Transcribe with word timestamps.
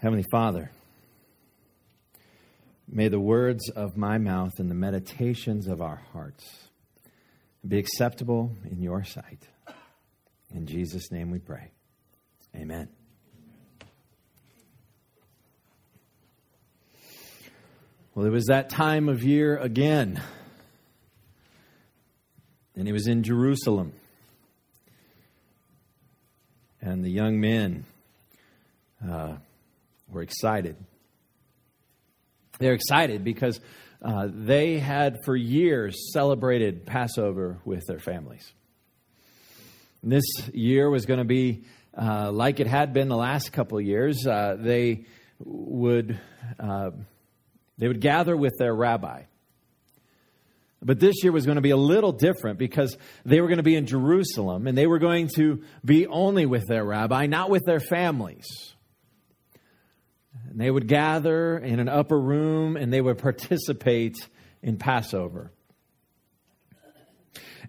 Heavenly 0.00 0.24
Father, 0.30 0.70
may 2.88 3.08
the 3.08 3.20
words 3.20 3.68
of 3.68 3.98
my 3.98 4.16
mouth 4.16 4.52
and 4.56 4.70
the 4.70 4.74
meditations 4.74 5.68
of 5.68 5.82
our 5.82 6.00
hearts 6.14 6.70
be 7.68 7.78
acceptable 7.78 8.56
in 8.70 8.80
your 8.80 9.04
sight. 9.04 9.46
In 10.54 10.66
Jesus' 10.66 11.12
name 11.12 11.30
we 11.30 11.38
pray. 11.38 11.70
Amen. 12.56 12.88
Well, 18.14 18.24
it 18.24 18.30
was 18.30 18.46
that 18.46 18.70
time 18.70 19.06
of 19.10 19.22
year 19.22 19.58
again. 19.58 20.22
And 22.74 22.86
he 22.86 22.94
was 22.94 23.06
in 23.06 23.22
Jerusalem. 23.22 23.92
And 26.80 27.04
the 27.04 27.10
young 27.10 27.38
men 27.38 27.84
uh, 29.06 29.34
were 30.10 30.22
excited. 30.22 30.76
They're 32.58 32.74
excited 32.74 33.24
because 33.24 33.60
uh, 34.02 34.28
they 34.30 34.78
had 34.78 35.18
for 35.24 35.36
years 35.36 36.12
celebrated 36.12 36.86
Passover 36.86 37.58
with 37.64 37.86
their 37.86 37.98
families. 37.98 38.52
And 40.02 40.12
this 40.12 40.24
year 40.52 40.88
was 40.88 41.06
going 41.06 41.18
to 41.18 41.24
be 41.24 41.64
uh, 41.96 42.30
like 42.32 42.60
it 42.60 42.66
had 42.66 42.92
been 42.92 43.08
the 43.08 43.16
last 43.16 43.52
couple 43.52 43.78
of 43.78 43.84
years. 43.84 44.26
Uh, 44.26 44.56
they 44.58 45.06
would 45.38 46.18
uh, 46.58 46.90
they 47.78 47.88
would 47.88 48.00
gather 48.00 48.36
with 48.36 48.54
their 48.58 48.74
rabbi. 48.74 49.22
But 50.82 50.98
this 50.98 51.22
year 51.22 51.32
was 51.32 51.44
going 51.44 51.56
to 51.56 51.62
be 51.62 51.70
a 51.70 51.76
little 51.76 52.12
different 52.12 52.58
because 52.58 52.96
they 53.26 53.40
were 53.40 53.48
going 53.48 53.58
to 53.58 53.62
be 53.62 53.76
in 53.76 53.86
Jerusalem 53.86 54.66
and 54.66 54.76
they 54.76 54.86
were 54.86 54.98
going 54.98 55.28
to 55.36 55.62
be 55.84 56.06
only 56.06 56.46
with 56.46 56.66
their 56.66 56.84
rabbi, 56.84 57.26
not 57.26 57.50
with 57.50 57.64
their 57.66 57.80
families. 57.80 58.46
And 60.48 60.60
they 60.60 60.70
would 60.70 60.88
gather 60.88 61.58
in 61.58 61.80
an 61.80 61.88
upper 61.88 62.18
room 62.18 62.76
and 62.76 62.92
they 62.92 63.00
would 63.00 63.18
participate 63.18 64.16
in 64.62 64.76
Passover. 64.76 65.52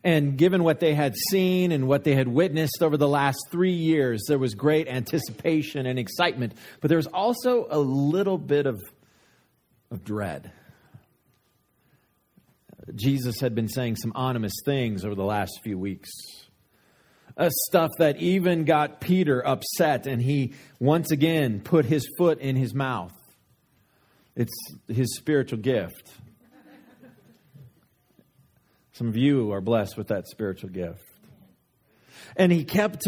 And 0.03 0.35
given 0.35 0.63
what 0.63 0.79
they 0.79 0.95
had 0.95 1.15
seen 1.29 1.71
and 1.71 1.87
what 1.87 2.03
they 2.03 2.15
had 2.15 2.27
witnessed 2.27 2.81
over 2.81 2.97
the 2.97 3.07
last 3.07 3.37
three 3.51 3.73
years, 3.73 4.23
there 4.27 4.39
was 4.39 4.55
great 4.55 4.87
anticipation 4.87 5.85
and 5.85 5.99
excitement. 5.99 6.53
But 6.79 6.89
there 6.89 6.97
was 6.97 7.07
also 7.07 7.67
a 7.69 7.77
little 7.77 8.39
bit 8.39 8.65
of, 8.65 8.81
of 9.91 10.03
dread. 10.03 10.51
Jesus 12.95 13.39
had 13.39 13.53
been 13.53 13.67
saying 13.67 13.97
some 13.97 14.11
ominous 14.15 14.53
things 14.65 15.05
over 15.05 15.13
the 15.13 15.23
last 15.23 15.59
few 15.63 15.77
weeks. 15.77 16.09
Uh, 17.37 17.49
stuff 17.67 17.89
that 17.97 18.17
even 18.17 18.65
got 18.65 18.99
Peter 18.99 19.45
upset, 19.45 20.05
and 20.05 20.21
he 20.21 20.53
once 20.79 21.11
again 21.11 21.61
put 21.61 21.85
his 21.85 22.07
foot 22.17 22.39
in 22.39 22.55
his 22.55 22.73
mouth. 22.73 23.13
It's 24.35 24.53
his 24.87 25.15
spiritual 25.15 25.59
gift. 25.59 26.11
Some 28.93 29.07
of 29.07 29.17
you 29.17 29.51
are 29.51 29.61
blessed 29.61 29.97
with 29.97 30.09
that 30.09 30.27
spiritual 30.27 30.69
gift. 30.69 31.01
And 32.35 32.51
he 32.51 32.63
kept 32.63 33.07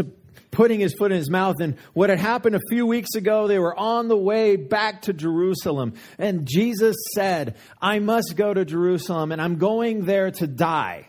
putting 0.51 0.79
his 0.79 0.93
foot 0.93 1.11
in 1.11 1.17
his 1.17 1.29
mouth. 1.29 1.55
And 1.59 1.77
what 1.93 2.09
had 2.09 2.19
happened 2.19 2.55
a 2.55 2.61
few 2.69 2.85
weeks 2.85 3.15
ago, 3.15 3.47
they 3.47 3.59
were 3.59 3.77
on 3.77 4.07
the 4.07 4.17
way 4.17 4.55
back 4.55 5.03
to 5.03 5.13
Jerusalem. 5.13 5.93
And 6.17 6.47
Jesus 6.47 6.95
said, 7.13 7.57
I 7.81 7.99
must 7.99 8.35
go 8.35 8.53
to 8.53 8.63
Jerusalem 8.63 9.31
and 9.31 9.41
I'm 9.41 9.57
going 9.57 10.05
there 10.05 10.31
to 10.31 10.47
die. 10.47 11.07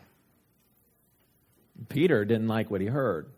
Peter 1.89 2.25
didn't 2.25 2.49
like 2.49 2.71
what 2.71 2.81
he 2.81 2.87
heard. 2.87 3.31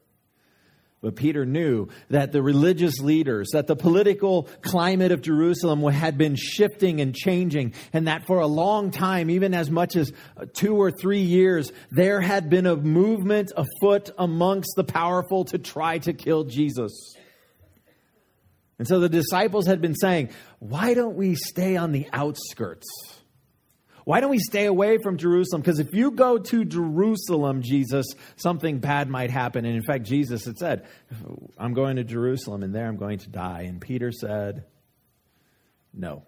But 1.02 1.14
Peter 1.14 1.44
knew 1.44 1.89
that 2.08 2.33
the 2.33 2.42
religious 2.42 2.98
leaders, 3.00 3.50
that 3.52 3.66
the 3.66 3.77
political 3.77 4.48
climate 4.62 5.12
of 5.12 5.20
Jerusalem 5.20 5.83
had 5.84 6.16
been 6.16 6.34
shifting 6.36 7.00
and 7.00 7.14
changing, 7.14 7.74
and 7.92 8.08
that 8.08 8.27
for 8.27 8.41
a 8.41 8.47
long 8.47 8.91
time, 8.91 9.28
even 9.30 9.55
as 9.55 9.70
much 9.70 9.94
as 9.94 10.11
uh, 10.36 10.47
two 10.52 10.74
or 10.74 10.91
three 10.91 11.20
years, 11.20 11.70
there 11.91 12.20
had 12.20 12.48
been 12.48 12.67
a 12.67 12.77
movement 12.77 13.52
afoot 13.57 14.11
amongst 14.18 14.70
the 14.74 14.84
powerful 14.84 15.45
to 15.45 15.58
try 15.58 15.98
to 15.98 16.13
kill 16.13 16.45
Jesus. 16.45 17.14
And 18.78 18.89
so 18.89 18.98
the 18.98 19.08
disciples 19.08 19.67
had 19.67 19.80
been 19.80 19.95
saying, 19.95 20.30
Why 20.58 20.95
don't 20.95 21.17
we 21.17 21.34
stay 21.34 21.77
on 21.77 21.92
the 21.92 22.08
outskirts? 22.13 22.86
Why 24.06 24.20
don't 24.20 24.30
we 24.30 24.39
stay 24.39 24.67
away 24.67 24.98
from 24.98 25.17
Jerusalem? 25.17 25.62
Because 25.62 25.80
if 25.80 25.92
you 25.92 26.12
go 26.12 26.39
to 26.39 26.64
Jerusalem, 26.64 27.61
Jesus, 27.61 28.06
something 28.36 28.78
bad 28.78 29.08
might 29.08 29.33
happen. 29.33 29.64
And 29.64 29.74
in 29.74 29.83
fact, 29.83 30.05
Jesus 30.05 30.44
had 30.44 30.56
said, 30.58 30.86
I'm 31.58 31.74
going 31.74 31.96
to 31.96 32.05
Jerusalem 32.05 32.62
and 32.62 32.72
there 32.72 32.86
I'm 32.86 32.98
going 32.98 33.18
to 33.18 33.28
die. 33.28 33.62
And 33.62 33.80
Peter 33.80 34.12
said, 34.12 34.62
No. 35.92 36.22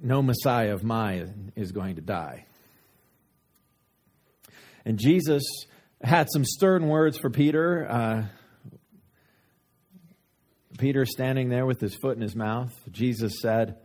No 0.00 0.22
Messiah 0.22 0.74
of 0.74 0.84
mine 0.84 1.50
is 1.56 1.72
going 1.72 1.96
to 1.96 2.00
die. 2.00 2.46
And 4.84 4.96
Jesus 4.96 5.42
had 6.00 6.28
some 6.32 6.44
stern 6.44 6.86
words 6.86 7.18
for 7.18 7.30
Peter. 7.30 7.90
Uh, 7.90 8.24
Peter 10.78 11.04
standing 11.04 11.48
there 11.48 11.66
with 11.66 11.80
his 11.80 11.96
foot 11.96 12.14
in 12.14 12.22
his 12.22 12.36
mouth. 12.36 12.72
Jesus 12.92 13.40
said, 13.40 13.78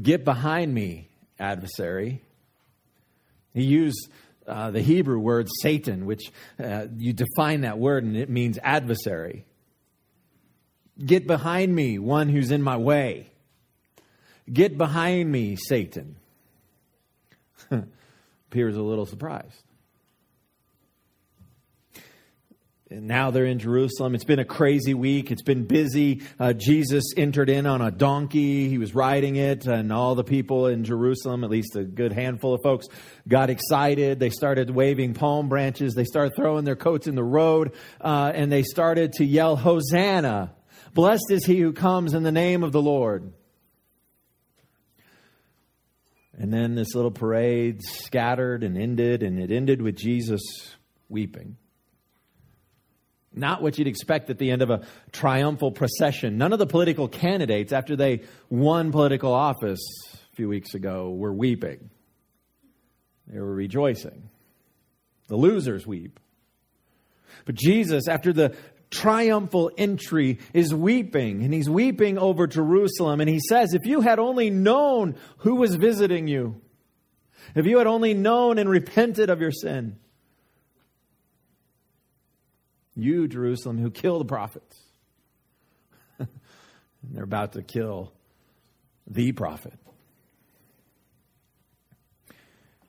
Get 0.00 0.24
behind 0.24 0.72
me, 0.72 1.08
adversary. 1.38 2.22
He 3.52 3.64
used 3.64 4.08
uh, 4.46 4.70
the 4.70 4.80
Hebrew 4.80 5.18
word 5.18 5.48
Satan, 5.62 6.06
which 6.06 6.30
uh, 6.62 6.86
you 6.96 7.12
define 7.12 7.62
that 7.62 7.78
word 7.78 8.04
and 8.04 8.16
it 8.16 8.30
means 8.30 8.58
adversary. 8.62 9.44
Get 11.04 11.26
behind 11.26 11.74
me, 11.74 11.98
one 11.98 12.28
who's 12.28 12.50
in 12.50 12.62
my 12.62 12.76
way. 12.76 13.30
Get 14.52 14.76
behind 14.76 15.30
me, 15.30 15.56
Satan. 15.56 16.16
Peter's 18.50 18.76
a 18.76 18.82
little 18.82 19.06
surprised. 19.06 19.62
And 22.92 23.06
now 23.06 23.30
they're 23.30 23.46
in 23.46 23.60
Jerusalem. 23.60 24.16
It's 24.16 24.24
been 24.24 24.40
a 24.40 24.44
crazy 24.44 24.94
week. 24.94 25.30
It's 25.30 25.44
been 25.44 25.64
busy. 25.64 26.22
Uh, 26.40 26.52
Jesus 26.52 27.04
entered 27.16 27.48
in 27.48 27.64
on 27.64 27.80
a 27.80 27.92
donkey. 27.92 28.68
He 28.68 28.78
was 28.78 28.96
riding 28.96 29.36
it, 29.36 29.64
and 29.66 29.92
all 29.92 30.16
the 30.16 30.24
people 30.24 30.66
in 30.66 30.82
Jerusalem, 30.82 31.44
at 31.44 31.50
least 31.50 31.76
a 31.76 31.84
good 31.84 32.12
handful 32.12 32.52
of 32.52 32.62
folks, 32.64 32.88
got 33.28 33.48
excited. 33.48 34.18
They 34.18 34.30
started 34.30 34.70
waving 34.70 35.14
palm 35.14 35.48
branches. 35.48 35.94
They 35.94 36.02
started 36.02 36.34
throwing 36.34 36.64
their 36.64 36.74
coats 36.74 37.06
in 37.06 37.14
the 37.14 37.22
road, 37.22 37.74
uh, 38.00 38.32
and 38.34 38.50
they 38.50 38.64
started 38.64 39.12
to 39.14 39.24
yell, 39.24 39.54
Hosanna! 39.54 40.52
Blessed 40.92 41.30
is 41.30 41.44
he 41.46 41.60
who 41.60 41.72
comes 41.72 42.12
in 42.12 42.24
the 42.24 42.32
name 42.32 42.64
of 42.64 42.72
the 42.72 42.82
Lord. 42.82 43.32
And 46.36 46.52
then 46.52 46.74
this 46.74 46.96
little 46.96 47.12
parade 47.12 47.82
scattered 47.84 48.64
and 48.64 48.76
ended, 48.76 49.22
and 49.22 49.38
it 49.38 49.52
ended 49.52 49.80
with 49.80 49.94
Jesus 49.94 50.40
weeping. 51.08 51.56
Not 53.32 53.62
what 53.62 53.78
you'd 53.78 53.86
expect 53.86 54.28
at 54.30 54.38
the 54.38 54.50
end 54.50 54.62
of 54.62 54.70
a 54.70 54.82
triumphal 55.12 55.70
procession. 55.70 56.36
None 56.36 56.52
of 56.52 56.58
the 56.58 56.66
political 56.66 57.08
candidates, 57.08 57.72
after 57.72 57.94
they 57.94 58.22
won 58.48 58.90
political 58.90 59.32
office 59.32 59.80
a 60.32 60.36
few 60.36 60.48
weeks 60.48 60.74
ago, 60.74 61.10
were 61.10 61.32
weeping. 61.32 61.90
They 63.28 63.38
were 63.38 63.54
rejoicing. 63.54 64.28
The 65.28 65.36
losers 65.36 65.86
weep. 65.86 66.18
But 67.44 67.54
Jesus, 67.54 68.08
after 68.08 68.32
the 68.32 68.56
triumphal 68.90 69.70
entry, 69.78 70.40
is 70.52 70.74
weeping, 70.74 71.44
and 71.44 71.54
he's 71.54 71.70
weeping 71.70 72.18
over 72.18 72.48
Jerusalem. 72.48 73.20
And 73.20 73.30
he 73.30 73.38
says, 73.48 73.72
If 73.72 73.86
you 73.86 74.00
had 74.00 74.18
only 74.18 74.50
known 74.50 75.14
who 75.38 75.54
was 75.54 75.76
visiting 75.76 76.26
you, 76.26 76.60
if 77.54 77.66
you 77.66 77.78
had 77.78 77.86
only 77.86 78.14
known 78.14 78.58
and 78.58 78.68
repented 78.68 79.30
of 79.30 79.40
your 79.40 79.52
sin, 79.52 79.96
you, 82.94 83.28
Jerusalem, 83.28 83.78
who 83.78 83.90
kill 83.90 84.18
the 84.18 84.24
prophets. 84.24 84.78
they're 87.02 87.24
about 87.24 87.52
to 87.52 87.62
kill 87.62 88.12
the 89.06 89.32
prophet. 89.32 89.74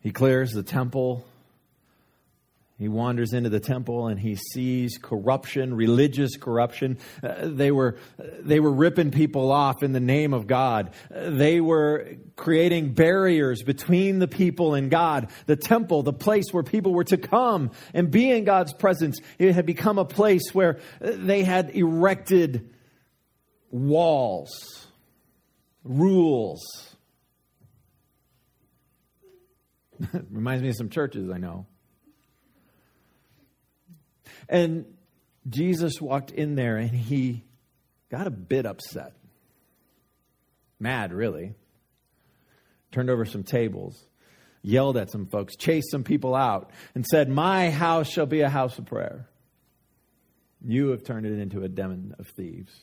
He 0.01 0.11
clears 0.11 0.51
the 0.51 0.63
temple. 0.63 1.25
He 2.81 2.87
wanders 2.87 3.31
into 3.33 3.51
the 3.51 3.59
temple 3.59 4.07
and 4.07 4.19
he 4.19 4.33
sees 4.35 4.97
corruption, 4.99 5.75
religious 5.75 6.35
corruption. 6.35 6.97
Uh, 7.21 7.41
they 7.43 7.69
were 7.69 7.99
they 8.17 8.59
were 8.59 8.73
ripping 8.73 9.11
people 9.11 9.51
off 9.51 9.83
in 9.83 9.91
the 9.91 9.99
name 9.99 10.33
of 10.33 10.47
God. 10.47 10.95
Uh, 11.13 11.29
they 11.29 11.61
were 11.61 12.15
creating 12.35 12.93
barriers 12.93 13.61
between 13.61 14.17
the 14.17 14.27
people 14.27 14.73
and 14.73 14.89
God. 14.89 15.29
The 15.45 15.55
temple, 15.55 16.01
the 16.01 16.11
place 16.11 16.45
where 16.51 16.63
people 16.63 16.91
were 16.91 17.03
to 17.03 17.17
come 17.17 17.69
and 17.93 18.09
be 18.09 18.31
in 18.31 18.45
God's 18.45 18.73
presence, 18.73 19.19
it 19.37 19.53
had 19.53 19.67
become 19.67 19.99
a 19.99 20.05
place 20.05 20.51
where 20.51 20.79
they 20.99 21.43
had 21.43 21.75
erected 21.75 22.73
walls, 23.69 24.87
rules. 25.83 26.95
Reminds 30.31 30.63
me 30.63 30.69
of 30.69 30.75
some 30.77 30.89
churches 30.89 31.29
I 31.29 31.37
know 31.37 31.67
and 34.51 34.85
Jesus 35.49 35.99
walked 35.99 36.29
in 36.29 36.55
there 36.55 36.77
and 36.77 36.91
he 36.91 37.43
got 38.11 38.27
a 38.27 38.31
bit 38.31 38.65
upset. 38.65 39.13
Mad, 40.79 41.13
really. 41.13 41.55
Turned 42.91 43.09
over 43.09 43.23
some 43.23 43.43
tables, 43.43 44.05
yelled 44.61 44.97
at 44.97 45.09
some 45.09 45.27
folks, 45.27 45.55
chased 45.55 45.89
some 45.89 46.03
people 46.03 46.35
out, 46.35 46.71
and 46.93 47.05
said, 47.05 47.29
My 47.29 47.71
house 47.71 48.09
shall 48.09 48.25
be 48.25 48.41
a 48.41 48.49
house 48.49 48.77
of 48.77 48.85
prayer. 48.85 49.29
You 50.63 50.89
have 50.89 51.03
turned 51.03 51.25
it 51.25 51.39
into 51.39 51.63
a 51.63 51.69
den 51.69 52.13
of 52.19 52.27
thieves. 52.27 52.73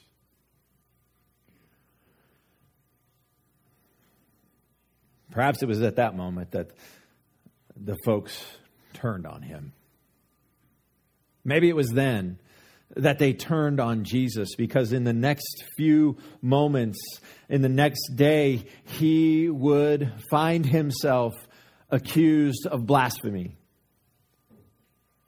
Perhaps 5.31 5.63
it 5.63 5.67
was 5.67 5.83
at 5.83 5.97
that 5.97 6.17
moment 6.17 6.53
that 6.53 6.71
the 7.77 7.97
folks 8.05 8.43
turned 8.95 9.27
on 9.27 9.43
him. 9.43 9.73
Maybe 11.49 11.71
it 11.71 11.77
was 11.77 11.89
then 11.89 12.39
that 12.95 13.19
they 13.19 13.33
turned 13.33 13.81
on 13.81 14.05
Jesus 14.05 14.55
because 14.55 14.93
in 14.93 15.05
the 15.05 15.15
next 15.15 15.65
few 15.79 16.19
moments, 16.43 16.99
in 17.49 17.63
the 17.63 17.71
next 17.71 18.11
day, 18.17 18.67
he 18.85 19.49
would 19.49 20.13
find 20.31 20.67
himself 20.67 21.33
accused 21.89 22.67
of 22.67 22.87
blasphemy. 22.87 23.57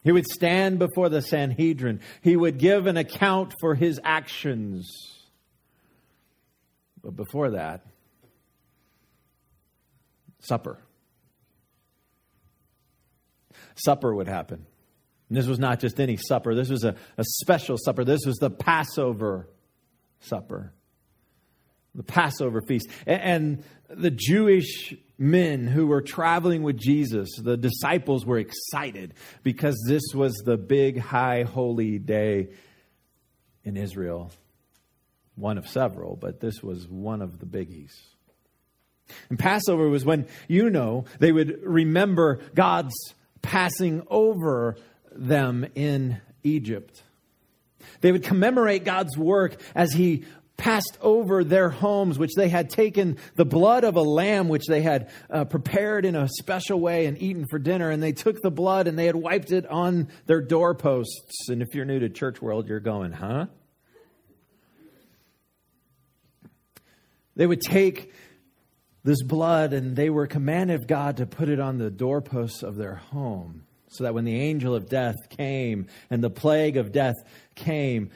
He 0.04 0.12
would 0.12 0.26
stand 0.26 0.78
before 0.78 1.08
the 1.08 1.22
Sanhedrin. 1.22 2.00
He 2.20 2.36
would 2.36 2.58
give 2.58 2.86
an 2.86 2.98
account 2.98 3.54
for 3.58 3.74
his 3.74 3.98
actions. 4.04 4.90
But 7.02 7.16
before 7.16 7.52
that, 7.52 7.86
supper. 10.40 10.78
Supper 13.74 14.14
would 14.14 14.28
happen. 14.28 14.66
And 15.30 15.38
this 15.38 15.46
was 15.46 15.60
not 15.60 15.78
just 15.78 16.00
any 16.00 16.16
supper, 16.16 16.54
this 16.54 16.68
was 16.68 16.84
a, 16.84 16.96
a 17.16 17.24
special 17.24 17.78
supper. 17.78 18.04
This 18.04 18.26
was 18.26 18.36
the 18.36 18.50
Passover 18.50 19.48
supper, 20.18 20.72
the 21.94 22.02
Passover 22.02 22.60
feast. 22.60 22.88
And, 23.06 23.22
and 23.22 24.00
the 24.02 24.10
Jewish 24.10 24.92
men 25.16 25.68
who 25.68 25.86
were 25.86 26.02
traveling 26.02 26.64
with 26.64 26.76
Jesus, 26.76 27.28
the 27.40 27.56
disciples 27.56 28.26
were 28.26 28.38
excited 28.38 29.14
because 29.44 29.80
this 29.86 30.02
was 30.12 30.34
the 30.44 30.56
big, 30.56 30.98
high, 30.98 31.44
holy 31.44 32.00
day 32.00 32.48
in 33.62 33.76
Israel. 33.76 34.32
One 35.36 35.58
of 35.58 35.68
several, 35.68 36.16
but 36.16 36.40
this 36.40 36.60
was 36.60 36.88
one 36.88 37.22
of 37.22 37.38
the 37.38 37.46
biggies. 37.46 37.92
And 39.28 39.38
Passover 39.38 39.88
was 39.88 40.04
when, 40.04 40.26
you 40.48 40.70
know, 40.70 41.04
they 41.20 41.30
would 41.30 41.60
remember 41.62 42.40
God's 42.54 42.94
passing 43.42 44.02
over 44.08 44.76
them 45.12 45.66
in 45.74 46.20
Egypt. 46.42 47.02
They 48.00 48.12
would 48.12 48.24
commemorate 48.24 48.84
God's 48.84 49.16
work 49.16 49.60
as 49.74 49.92
He 49.92 50.24
passed 50.60 50.98
over 51.00 51.42
their 51.42 51.70
homes, 51.70 52.18
which 52.18 52.34
they 52.36 52.48
had 52.48 52.68
taken 52.68 53.16
the 53.34 53.46
blood 53.46 53.82
of 53.82 53.96
a 53.96 54.02
lamb, 54.02 54.48
which 54.48 54.66
they 54.66 54.82
had 54.82 55.10
uh, 55.30 55.44
prepared 55.46 56.04
in 56.04 56.14
a 56.14 56.28
special 56.28 56.78
way 56.78 57.06
and 57.06 57.20
eaten 57.20 57.46
for 57.48 57.58
dinner, 57.58 57.90
and 57.90 58.02
they 58.02 58.12
took 58.12 58.40
the 58.42 58.50
blood 58.50 58.86
and 58.86 58.98
they 58.98 59.06
had 59.06 59.16
wiped 59.16 59.52
it 59.52 59.66
on 59.66 60.08
their 60.26 60.42
doorposts. 60.42 61.48
And 61.48 61.62
if 61.62 61.74
you're 61.74 61.86
new 61.86 62.00
to 62.00 62.10
church 62.10 62.42
world, 62.42 62.68
you're 62.68 62.78
going, 62.78 63.12
huh? 63.12 63.46
They 67.36 67.46
would 67.46 67.62
take 67.62 68.12
this 69.02 69.22
blood 69.22 69.72
and 69.72 69.96
they 69.96 70.10
were 70.10 70.26
commanded 70.26 70.78
of 70.78 70.86
God 70.86 71.16
to 71.18 71.26
put 71.26 71.48
it 71.48 71.58
on 71.58 71.78
the 71.78 71.90
doorposts 71.90 72.62
of 72.62 72.76
their 72.76 72.96
home 72.96 73.62
so 73.90 74.04
that 74.04 74.14
when 74.14 74.24
the 74.24 74.40
angel 74.40 74.74
of 74.74 74.88
death 74.88 75.16
came 75.28 75.88
and 76.08 76.22
the 76.22 76.30
plague 76.30 76.76
of 76.76 76.92
death 76.92 77.16
came, 77.56 78.10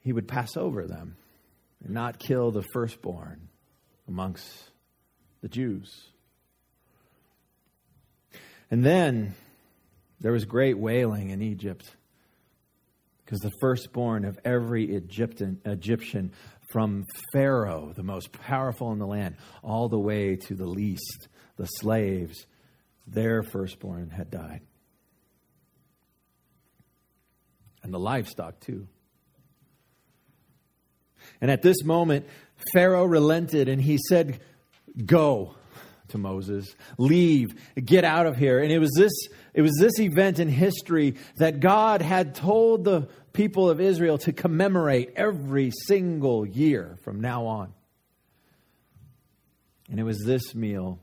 he 0.00 0.12
would 0.12 0.26
pass 0.26 0.56
over 0.56 0.86
them 0.86 1.16
and 1.82 1.94
not 1.94 2.18
kill 2.18 2.50
the 2.50 2.64
firstborn 2.74 3.48
amongst 4.08 4.70
the 5.40 5.48
Jews. 5.48 6.08
And 8.72 8.84
then 8.84 9.34
there 10.20 10.32
was 10.32 10.44
great 10.44 10.76
wailing 10.76 11.30
in 11.30 11.42
Egypt 11.42 11.88
because 13.24 13.38
the 13.38 13.52
firstborn 13.60 14.24
of 14.24 14.36
every 14.44 14.92
Egyptian, 14.96 15.60
Egyptian 15.64 16.32
from 16.72 17.04
Pharaoh, 17.32 17.92
the 17.94 18.02
most 18.02 18.32
powerful 18.32 18.90
in 18.90 18.98
the 18.98 19.06
land, 19.06 19.36
all 19.62 19.88
the 19.88 19.98
way 19.98 20.34
to 20.34 20.54
the 20.56 20.66
least, 20.66 21.28
the 21.56 21.66
slaves, 21.66 22.46
their 23.06 23.44
firstborn 23.44 24.10
had 24.10 24.30
died 24.30 24.62
and 27.82 27.92
the 27.92 27.98
livestock 27.98 28.60
too. 28.60 28.86
And 31.40 31.50
at 31.50 31.62
this 31.62 31.82
moment, 31.84 32.26
Pharaoh 32.72 33.04
relented 33.04 33.68
and 33.68 33.80
he 33.80 33.98
said, 34.08 34.40
Go 35.06 35.54
to 36.08 36.18
Moses, 36.18 36.74
leave, 36.98 37.48
get 37.82 38.04
out 38.04 38.26
of 38.26 38.36
here. 38.36 38.58
And 38.58 38.72
it 38.72 38.78
was 38.78 38.92
this, 38.96 39.12
it 39.54 39.62
was 39.62 39.76
this 39.78 39.98
event 40.00 40.38
in 40.38 40.48
history 40.48 41.14
that 41.36 41.60
God 41.60 42.02
had 42.02 42.34
told 42.34 42.84
the 42.84 43.08
people 43.32 43.70
of 43.70 43.80
Israel 43.80 44.18
to 44.18 44.32
commemorate 44.32 45.12
every 45.16 45.70
single 45.86 46.44
year 46.44 46.98
from 47.02 47.20
now 47.20 47.46
on. 47.46 47.72
And 49.88 49.98
it 49.98 50.04
was 50.04 50.22
this 50.24 50.54
meal, 50.54 51.00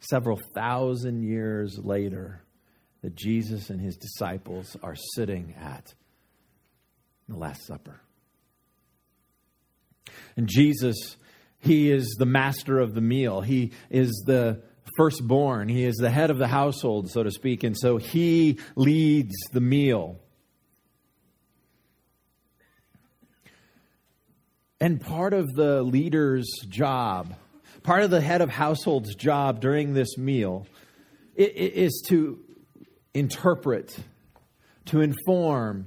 several 0.00 0.40
thousand 0.54 1.22
years 1.22 1.78
later, 1.78 2.42
that 3.06 3.14
Jesus 3.14 3.70
and 3.70 3.80
his 3.80 3.96
disciples 3.96 4.76
are 4.82 4.96
sitting 4.96 5.54
at 5.60 5.94
the 7.28 7.36
Last 7.36 7.64
Supper. 7.64 8.00
And 10.36 10.48
Jesus, 10.48 11.16
he 11.60 11.92
is 11.92 12.16
the 12.18 12.26
master 12.26 12.80
of 12.80 12.96
the 12.96 13.00
meal. 13.00 13.42
He 13.42 13.70
is 13.90 14.24
the 14.26 14.60
firstborn. 14.96 15.68
He 15.68 15.84
is 15.84 15.94
the 15.94 16.10
head 16.10 16.30
of 16.30 16.38
the 16.38 16.48
household, 16.48 17.08
so 17.08 17.22
to 17.22 17.30
speak. 17.30 17.62
And 17.62 17.78
so 17.78 17.96
he 17.96 18.58
leads 18.74 19.36
the 19.52 19.60
meal. 19.60 20.18
And 24.80 25.00
part 25.00 25.32
of 25.32 25.54
the 25.54 25.84
leader's 25.84 26.50
job, 26.68 27.36
part 27.84 28.02
of 28.02 28.10
the 28.10 28.20
head 28.20 28.40
of 28.40 28.50
household's 28.50 29.14
job 29.14 29.60
during 29.60 29.94
this 29.94 30.18
meal 30.18 30.66
is 31.36 32.02
to 32.08 32.40
interpret, 33.16 33.96
to 34.86 35.00
inform 35.00 35.86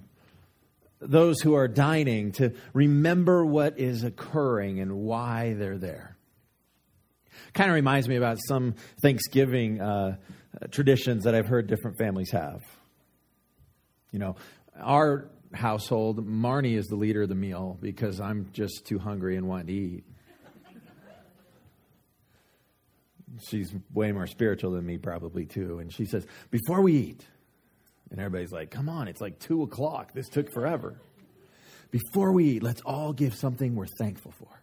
those 0.99 1.39
who 1.41 1.53
are 1.53 1.67
dining, 1.67 2.33
to 2.33 2.53
remember 2.73 3.45
what 3.45 3.79
is 3.79 4.03
occurring 4.03 4.79
and 4.79 4.93
why 4.93 5.53
they're 5.53 5.77
there. 5.77 6.17
Kind 7.53 7.69
of 7.69 7.75
reminds 7.75 8.09
me 8.09 8.17
about 8.17 8.37
some 8.47 8.75
Thanksgiving 9.01 9.79
uh, 9.79 10.17
traditions 10.71 11.23
that 11.23 11.35
I've 11.35 11.47
heard 11.47 11.67
different 11.67 11.97
families 11.97 12.31
have. 12.31 12.61
You 14.11 14.19
know, 14.19 14.35
our 14.77 15.29
household, 15.53 16.25
Marnie 16.25 16.77
is 16.77 16.85
the 16.87 16.95
leader 16.95 17.21
of 17.23 17.29
the 17.29 17.35
meal 17.35 17.77
because 17.81 18.19
I'm 18.19 18.49
just 18.53 18.85
too 18.85 18.99
hungry 18.99 19.37
and 19.37 19.47
want 19.47 19.67
to 19.67 19.73
eat. 19.73 20.03
She's 23.49 23.73
way 23.93 24.11
more 24.11 24.27
spiritual 24.27 24.71
than 24.71 24.85
me, 24.85 24.97
probably 24.97 25.45
too. 25.45 25.79
And 25.79 25.91
she 25.93 26.05
says, 26.05 26.25
Before 26.51 26.81
we 26.81 26.93
eat, 26.93 27.25
and 28.11 28.19
everybody's 28.19 28.51
like, 28.51 28.71
Come 28.71 28.89
on, 28.89 29.07
it's 29.07 29.21
like 29.21 29.39
two 29.39 29.63
o'clock. 29.63 30.13
This 30.13 30.29
took 30.29 30.51
forever. 30.51 30.99
Before 31.91 32.31
we 32.31 32.45
eat, 32.45 32.63
let's 32.63 32.81
all 32.81 33.13
give 33.13 33.35
something 33.35 33.75
we're 33.75 33.87
thankful 33.97 34.31
for. 34.37 34.61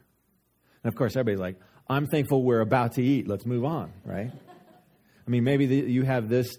And 0.85 0.93
of 0.93 0.97
course, 0.97 1.17
everybody's 1.17 1.41
like, 1.41 1.57
I'm 1.89 2.07
thankful 2.07 2.43
we're 2.43 2.61
about 2.61 2.93
to 2.93 3.03
eat. 3.03 3.27
Let's 3.27 3.47
move 3.47 3.65
on, 3.65 3.93
right? 4.05 4.31
I 4.31 5.31
mean, 5.31 5.45
maybe 5.45 5.67
the, 5.67 5.77
you 5.77 6.03
have 6.03 6.29
this 6.29 6.57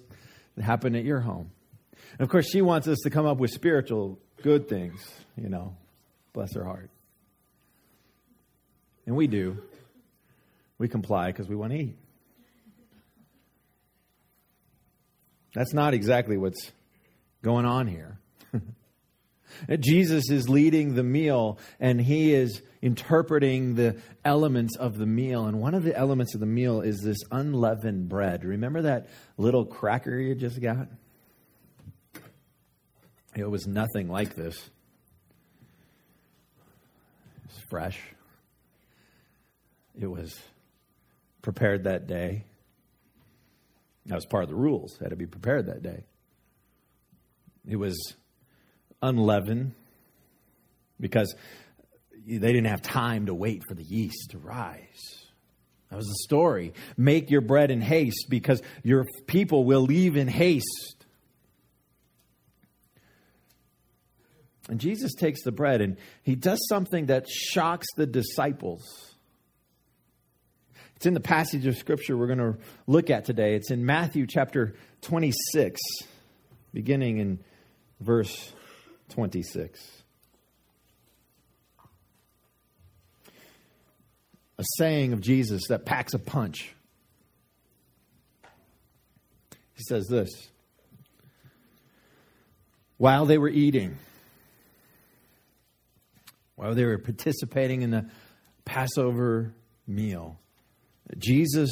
happen 0.62 0.96
at 0.96 1.06
your 1.06 1.22
home. 1.22 1.52
And 2.14 2.22
of 2.22 2.30
course, 2.30 2.50
she 2.50 2.62
wants 2.62 2.88
us 2.88 3.00
to 3.04 3.10
come 3.10 3.26
up 3.26 3.38
with 3.38 3.52
spiritual 3.52 4.20
good 4.42 4.68
things, 4.68 5.00
you 5.36 5.50
know, 5.50 5.76
bless 6.34 6.54
her 6.56 6.64
heart. 6.64 6.90
And 9.06 9.16
we 9.16 9.28
do. 9.28 9.62
We 10.78 10.88
comply 10.88 11.28
because 11.28 11.48
we 11.48 11.56
want 11.56 11.74
to 11.74 11.80
eat. 11.80 11.98
That's 15.56 15.74
not 15.74 15.94
exactly 15.94 16.38
what's 16.38 16.72
going 17.42 17.66
on 17.66 17.88
here. 17.88 18.20
Jesus 19.80 20.30
is 20.30 20.48
leading 20.48 20.94
the 20.94 21.04
meal 21.04 21.58
and 21.80 22.00
he 22.00 22.34
is 22.34 22.62
interpreting 22.82 23.74
the 23.74 24.00
elements 24.24 24.78
of 24.78 24.98
the 24.98 25.08
meal. 25.08 25.46
And 25.46 25.60
one 25.60 25.74
of 25.74 25.84
the 25.84 25.98
elements 25.98 26.36
of 26.36 26.42
the 26.42 26.46
meal 26.46 26.82
is 26.82 27.00
this 27.02 27.18
unleavened 27.32 28.08
bread. 28.08 28.44
Remember 28.44 28.84
that 28.84 29.08
little 29.38 29.66
cracker 29.66 30.16
you 30.16 30.36
just 30.36 30.62
got? 30.62 30.90
It 33.36 33.50
was 33.50 33.66
nothing 33.66 34.10
like 34.10 34.36
this. 34.36 34.56
It 37.38 37.48
was 37.48 37.64
fresh. 37.70 38.00
It 40.00 40.08
was 40.08 40.40
prepared 41.48 41.86
that 41.86 42.08
day. 42.08 42.44
That 44.08 44.16
was 44.16 44.26
part 44.26 44.44
of 44.44 44.50
the 44.50 44.56
rules, 44.56 44.98
had 45.00 45.12
to 45.12 45.16
be 45.16 45.28
prepared 45.28 45.68
that 45.68 45.82
day. 45.82 46.04
It 47.66 47.78
was 47.78 47.98
unleavened 49.02 49.74
because 51.00 51.34
they 52.26 52.38
didn't 52.38 52.66
have 52.66 52.82
time 52.82 53.28
to 53.28 53.34
wait 53.34 53.64
for 53.66 53.76
the 53.76 53.84
yeast 53.86 54.32
to 54.32 54.40
rise. 54.40 55.24
That 55.90 55.96
was 55.96 56.08
the 56.08 56.18
story. 56.26 56.74
Make 56.98 57.32
your 57.32 57.40
bread 57.40 57.72
in 57.72 57.80
haste 57.80 58.26
because 58.30 58.62
your 58.84 59.06
people 59.26 59.64
will 59.64 59.84
leave 59.84 60.18
in 60.18 60.28
haste. 60.28 61.06
And 64.68 64.82
Jesus 64.82 65.14
takes 65.14 65.44
the 65.44 65.54
bread 65.54 65.80
and 65.80 65.96
he 66.24 66.36
does 66.36 66.60
something 66.68 67.06
that 67.06 67.30
shocks 67.30 67.88
the 67.96 68.06
disciples. 68.06 69.07
It's 70.98 71.06
in 71.06 71.14
the 71.14 71.20
passage 71.20 71.68
of 71.68 71.78
scripture 71.78 72.18
we're 72.18 72.26
going 72.26 72.40
to 72.40 72.58
look 72.88 73.12
at 73.12 73.24
today. 73.24 73.54
It's 73.54 73.70
in 73.70 73.86
Matthew 73.86 74.26
chapter 74.26 74.74
26, 75.02 75.80
beginning 76.74 77.20
in 77.20 77.38
verse 78.00 78.52
26. 79.10 79.80
A 84.58 84.64
saying 84.80 85.14
of 85.14 85.22
Jesus 85.22 85.68
that 85.68 85.86
packs 85.86 86.16
a 86.16 86.20
punch. 86.20 86.74
He 89.74 89.84
says 89.84 90.08
this 90.08 90.32
While 92.98 93.28
they 93.28 93.38
were 93.38 93.50
eating, 93.50 94.00
while 96.56 96.74
they 96.74 96.86
were 96.86 96.98
participating 96.98 97.84
in 97.84 97.92
the 97.92 98.10
Passover 98.66 99.54
meal, 99.86 100.40
Jesus 101.18 101.70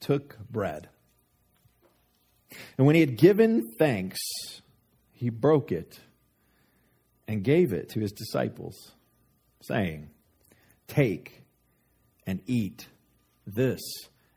took 0.00 0.38
bread. 0.50 0.88
And 2.76 2.86
when 2.86 2.94
he 2.94 3.00
had 3.00 3.16
given 3.16 3.72
thanks, 3.78 4.18
he 5.12 5.30
broke 5.30 5.72
it 5.72 6.00
and 7.26 7.42
gave 7.42 7.72
it 7.72 7.90
to 7.90 8.00
his 8.00 8.12
disciples, 8.12 8.92
saying, 9.62 10.10
Take 10.86 11.42
and 12.26 12.40
eat. 12.46 12.88
This 13.46 13.80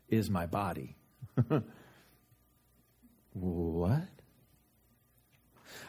is 0.08 0.30
my 0.30 0.46
body. 0.46 0.96
what? 3.32 4.08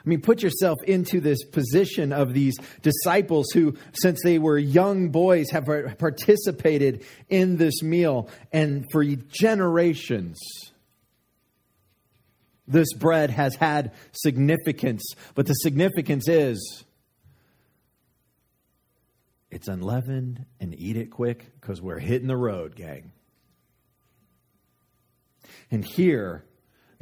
I 0.05 0.09
mean, 0.09 0.21
put 0.21 0.43
yourself 0.43 0.79
into 0.85 1.21
this 1.21 1.45
position 1.45 2.11
of 2.11 2.33
these 2.33 2.55
disciples 2.81 3.47
who, 3.53 3.75
since 3.93 4.19
they 4.21 4.37
were 4.37 4.57
young 4.57 5.09
boys, 5.09 5.49
have 5.51 5.65
participated 5.97 7.05
in 7.29 7.55
this 7.55 7.81
meal. 7.81 8.29
And 8.51 8.85
for 8.91 9.03
generations, 9.05 10.39
this 12.67 12.91
bread 12.93 13.29
has 13.29 13.55
had 13.55 13.93
significance. 14.11 15.03
But 15.35 15.45
the 15.45 15.53
significance 15.53 16.27
is 16.27 16.83
it's 19.49 19.69
unleavened 19.69 20.45
and 20.59 20.77
eat 20.77 20.97
it 20.97 21.11
quick 21.11 21.45
because 21.61 21.81
we're 21.81 21.99
hitting 21.99 22.27
the 22.27 22.35
road, 22.35 22.75
gang. 22.75 23.13
And 25.71 25.85
here, 25.85 26.43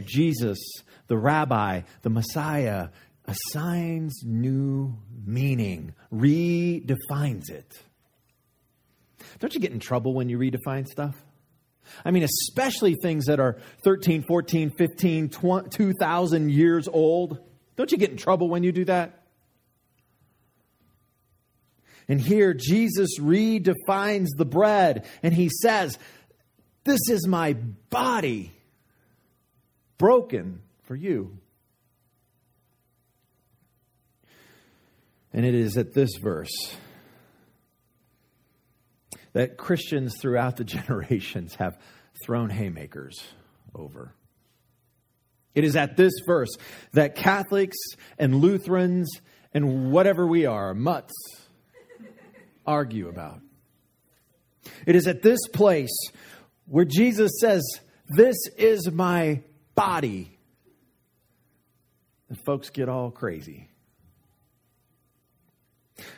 Jesus, 0.06 0.60
the 1.08 1.18
rabbi, 1.18 1.82
the 2.02 2.10
Messiah, 2.10 2.90
assigns 3.26 4.22
new 4.26 4.98
meaning, 5.26 5.94
redefines 6.14 7.50
it. 7.50 7.82
Don't 9.40 9.54
you 9.54 9.60
get 9.60 9.72
in 9.72 9.80
trouble 9.80 10.14
when 10.14 10.30
you 10.30 10.38
redefine 10.38 10.88
stuff? 10.88 11.16
I 12.06 12.12
mean, 12.12 12.24
especially 12.24 12.96
things 12.96 13.26
that 13.26 13.40
are 13.40 13.58
13, 13.84 14.24
14, 14.24 14.72
15, 14.72 15.30
2,000 15.30 16.52
years 16.52 16.88
old. 16.88 17.40
Don't 17.76 17.92
you 17.92 17.98
get 17.98 18.12
in 18.12 18.18
trouble 18.18 18.50
when 18.50 18.64
you 18.64 18.72
do 18.72 18.86
that? 18.86 19.18
And 22.08 22.20
here 22.20 22.54
Jesus 22.54 23.20
redefines 23.20 24.28
the 24.36 24.46
bread 24.46 25.06
and 25.24 25.34
he 25.34 25.50
says, 25.62 25.98
This 26.84 27.00
is 27.10 27.28
my 27.28 27.54
body 27.90 28.52
broken 30.02 30.64
for 30.82 30.96
you. 30.96 31.38
And 35.32 35.46
it 35.46 35.54
is 35.54 35.78
at 35.78 35.94
this 35.94 36.10
verse 36.20 36.76
that 39.34 39.58
Christians 39.58 40.16
throughout 40.20 40.58
the 40.58 40.64
generations 40.66 41.54
have 41.56 41.78
thrown 42.26 42.50
haymakers 42.50 43.16
over. 43.76 44.16
It 45.54 45.64
is 45.64 45.76
at 45.76 45.98
this 45.98 46.14
verse 46.26 46.50
that 46.94 47.16
Catholics 47.16 47.78
and 48.18 48.42
Lutherans 48.42 49.08
and 49.54 49.92
whatever 49.92 50.26
we 50.26 50.48
are, 50.48 50.74
mutts, 50.74 51.14
argue 52.66 53.08
about. 53.08 53.40
It 54.88 54.96
is 54.96 55.06
at 55.06 55.22
this 55.22 55.48
place 55.54 55.96
where 56.66 56.86
Jesus 56.86 57.34
says, 57.40 57.62
This 58.16 58.38
is 58.58 58.90
my 58.92 59.44
body. 59.76 60.38
And 62.30 62.38
folks 62.46 62.70
get 62.70 62.90
all 62.90 63.12
crazy. 63.12 63.68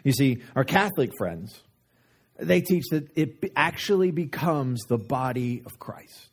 You 0.03 0.13
see, 0.13 0.43
our 0.55 0.63
Catholic 0.63 1.11
friends, 1.17 1.61
they 2.37 2.61
teach 2.61 2.85
that 2.91 3.09
it 3.17 3.51
actually 3.55 4.11
becomes 4.11 4.83
the 4.83 4.97
body 4.97 5.63
of 5.65 5.79
Christ. 5.79 6.29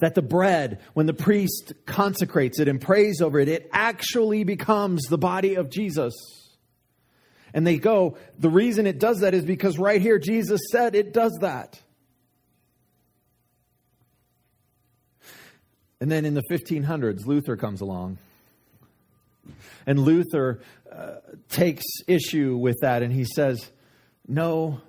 That 0.00 0.14
the 0.14 0.22
bread, 0.22 0.80
when 0.94 1.06
the 1.06 1.14
priest 1.14 1.72
consecrates 1.86 2.58
it 2.60 2.68
and 2.68 2.80
prays 2.80 3.20
over 3.20 3.40
it, 3.40 3.48
it 3.48 3.68
actually 3.72 4.44
becomes 4.44 5.04
the 5.04 5.18
body 5.18 5.54
of 5.54 5.70
Jesus. 5.70 6.14
And 7.54 7.66
they 7.66 7.78
go, 7.78 8.16
the 8.38 8.50
reason 8.50 8.86
it 8.86 8.98
does 8.98 9.20
that 9.20 9.34
is 9.34 9.44
because 9.44 9.78
right 9.78 10.00
here 10.00 10.18
Jesus 10.18 10.60
said 10.70 10.94
it 10.94 11.12
does 11.12 11.36
that. 11.40 11.80
And 16.02 16.10
then 16.10 16.24
in 16.24 16.34
the 16.34 16.42
1500s, 16.50 17.26
Luther 17.26 17.56
comes 17.56 17.80
along. 17.80 18.18
And 19.86 20.00
Luther 20.00 20.58
uh, 20.90 21.18
takes 21.48 21.84
issue 22.08 22.56
with 22.56 22.76
that 22.80 23.04
and 23.04 23.12
he 23.12 23.24
says, 23.24 23.70
no, 24.26 24.80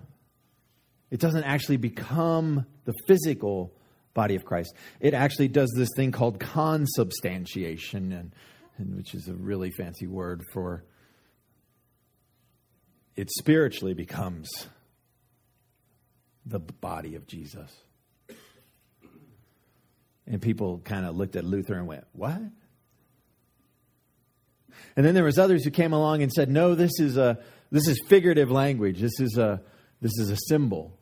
it 1.11 1.19
doesn't 1.19 1.43
actually 1.43 1.77
become 1.77 2.65
the 2.85 2.95
physical 3.07 3.71
body 4.15 4.33
of 4.33 4.43
Christ. 4.43 4.73
It 4.99 5.13
actually 5.13 5.49
does 5.49 5.71
this 5.77 5.89
thing 5.95 6.11
called 6.11 6.39
consubstantiation, 6.39 8.11
and, 8.11 8.33
and 8.79 8.97
which 8.97 9.13
is 9.13 9.27
a 9.27 9.35
really 9.35 9.69
fancy 9.69 10.07
word 10.07 10.41
for 10.51 10.83
it 13.15 13.29
spiritually 13.29 13.93
becomes 13.93 14.49
the 16.43 16.57
body 16.57 17.13
of 17.13 17.27
Jesus. 17.27 17.71
And 20.27 20.41
people 20.41 20.79
kind 20.83 21.05
of 21.05 21.15
looked 21.15 21.35
at 21.35 21.43
Luther 21.43 21.75
and 21.75 21.87
went, 21.87 22.05
What? 22.13 22.39
And 24.95 25.05
then 25.05 25.13
there 25.13 25.23
was 25.23 25.39
others 25.39 25.63
who 25.63 25.71
came 25.71 25.93
along 25.93 26.21
and 26.21 26.31
said, 26.31 26.49
No, 26.49 26.75
this 26.75 26.99
is 26.99 27.17
a 27.17 27.39
this 27.71 27.87
is 27.87 27.99
figurative 28.07 28.51
language. 28.51 28.99
This 28.99 29.19
is 29.19 29.37
a 29.37 29.61
this 30.01 30.17
is 30.19 30.29
a 30.29 30.37
symbol. 30.47 30.97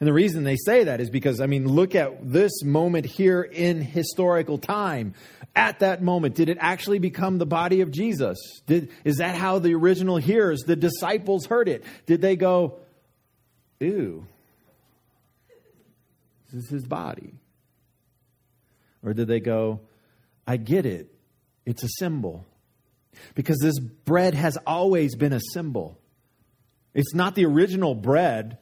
And 0.00 0.06
the 0.06 0.12
reason 0.12 0.44
they 0.44 0.56
say 0.56 0.84
that 0.84 1.00
is 1.00 1.10
because, 1.10 1.40
I 1.40 1.46
mean, 1.46 1.66
look 1.66 1.94
at 1.94 2.32
this 2.32 2.62
moment 2.62 3.06
here 3.06 3.42
in 3.42 3.80
historical 3.80 4.58
time. 4.58 5.14
At 5.56 5.80
that 5.80 6.02
moment, 6.02 6.34
did 6.34 6.48
it 6.48 6.58
actually 6.60 6.98
become 6.98 7.38
the 7.38 7.46
body 7.46 7.80
of 7.80 7.90
Jesus? 7.90 8.38
Did, 8.66 8.90
is 9.04 9.16
that 9.16 9.34
how 9.34 9.58
the 9.58 9.74
original 9.74 10.16
hearers, 10.16 10.60
the 10.66 10.76
disciples, 10.76 11.46
heard 11.46 11.68
it? 11.68 11.84
Did 12.06 12.20
they 12.20 12.36
go, 12.36 12.78
ew, 13.80 14.26
this 16.52 16.64
is 16.64 16.70
his 16.70 16.86
body? 16.86 17.34
Or 19.02 19.14
did 19.14 19.28
they 19.28 19.40
go, 19.40 19.80
I 20.46 20.56
get 20.56 20.86
it, 20.86 21.12
it's 21.64 21.82
a 21.82 21.88
symbol? 21.98 22.46
Because 23.34 23.58
this 23.60 23.78
bread 23.78 24.34
has 24.34 24.56
always 24.66 25.16
been 25.16 25.32
a 25.32 25.40
symbol. 25.52 25.98
It's 26.94 27.14
not 27.14 27.34
the 27.34 27.46
original 27.46 27.94
bread 27.94 28.58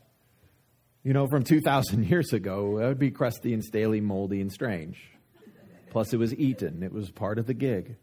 you 1.06 1.12
know, 1.12 1.28
from 1.28 1.44
2,000 1.44 2.02
years 2.10 2.32
ago, 2.32 2.80
that 2.80 2.88
would 2.88 2.98
be 2.98 3.12
crusty 3.12 3.54
and 3.54 3.62
staley, 3.62 4.00
moldy 4.00 4.40
and 4.40 4.50
strange. 4.50 5.00
Plus, 5.90 6.12
it 6.12 6.16
was 6.16 6.34
eaten, 6.34 6.82
it 6.82 6.92
was 6.92 7.12
part 7.12 7.38
of 7.38 7.46
the 7.46 7.54
gig. 7.54 7.94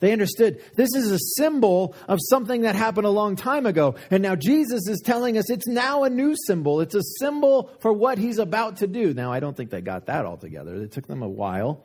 They 0.00 0.12
understood 0.12 0.62
this 0.74 0.94
is 0.94 1.10
a 1.10 1.18
symbol 1.36 1.94
of 2.08 2.18
something 2.28 2.62
that 2.62 2.74
happened 2.74 3.06
a 3.06 3.10
long 3.10 3.36
time 3.36 3.66
ago. 3.66 3.96
And 4.10 4.22
now 4.22 4.36
Jesus 4.36 4.88
is 4.88 5.00
telling 5.04 5.38
us 5.38 5.50
it's 5.50 5.66
now 5.66 6.04
a 6.04 6.10
new 6.10 6.34
symbol. 6.46 6.80
It's 6.80 6.94
a 6.94 7.02
symbol 7.18 7.70
for 7.80 7.92
what 7.92 8.18
he's 8.18 8.38
about 8.38 8.78
to 8.78 8.86
do. 8.86 9.14
Now, 9.14 9.32
I 9.32 9.40
don't 9.40 9.56
think 9.56 9.70
they 9.70 9.80
got 9.80 10.06
that 10.06 10.24
all 10.24 10.36
together. 10.36 10.74
It 10.76 10.92
took 10.92 11.06
them 11.06 11.22
a 11.22 11.28
while. 11.28 11.84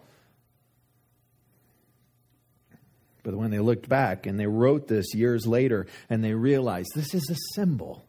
But 3.24 3.36
when 3.36 3.50
they 3.50 3.60
looked 3.60 3.90
back 3.90 4.28
and 4.28 4.40
they 4.40 4.46
wrote 4.46 4.88
this 4.88 5.16
years 5.16 5.48
later 5.48 5.88
and 6.12 6.24
they 6.24 6.34
realized 6.34 6.90
this 6.94 7.16
is 7.16 7.28
a 7.32 7.56
symbol 7.56 8.06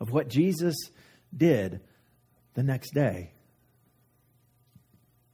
of 0.00 0.10
what 0.10 0.28
Jesus 0.28 0.76
did 1.36 1.80
the 2.54 2.62
next 2.62 2.94
day 2.94 3.32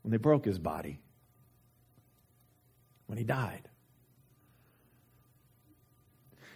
when 0.03 0.11
they 0.11 0.19
broke 0.19 0.45
his 0.45 0.59
body, 0.59 1.01
when 3.07 3.19
he 3.19 3.25
died. 3.25 3.69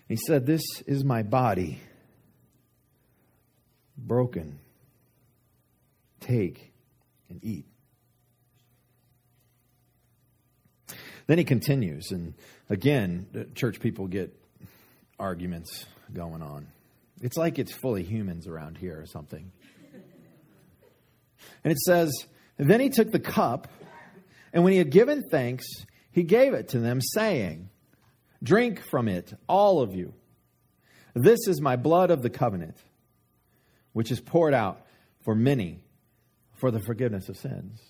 He 0.09 0.17
said, 0.17 0.47
This 0.47 0.62
is 0.87 1.05
my 1.05 1.23
body, 1.23 1.81
broken. 3.97 4.59
Take 6.21 6.73
and 7.28 7.43
eat. 7.45 7.67
Then 11.26 11.37
he 11.37 11.45
continues, 11.45 12.11
and 12.11 12.35
again, 12.71 13.50
church 13.55 13.81
people 13.81 14.07
get 14.07 14.35
arguments 15.19 15.85
going 16.12 16.43
on. 16.43 16.69
It's 17.21 17.37
like 17.37 17.59
it's 17.59 17.73
fully 17.73 18.02
humans 18.02 18.47
around 18.47 18.78
here 18.78 18.99
or 18.99 19.07
something. 19.07 19.52
And 21.64 21.73
it 21.73 21.78
says, 21.81 22.11
Then 22.57 22.81
he 22.81 22.88
took 22.88 23.11
the 23.11 23.21
cup, 23.21 23.69
and 24.55 24.64
when 24.64 24.73
he 24.73 24.78
had 24.78 24.90
given 24.90 25.23
thanks, 25.31 25.67
he 26.19 26.25
gave 26.25 26.53
it 26.53 26.71
to 26.71 26.81
them, 26.81 27.01
saying, 27.01 27.71
Drink 28.43 28.83
from 28.91 29.07
it, 29.07 29.33
all 29.49 29.81
of 29.81 29.95
you. 29.95 30.15
This 31.15 31.47
is 31.47 31.61
my 31.61 31.77
blood 31.77 32.11
of 32.11 32.23
the 32.23 32.29
covenant, 32.29 32.77
which 33.93 34.11
is 34.11 34.21
poured 34.21 34.53
out 34.53 34.85
for 35.25 35.37
many 35.37 35.79
for 36.57 36.73
the 36.73 36.81
forgiveness 36.81 37.29
of 37.29 37.37
sins. 37.37 37.81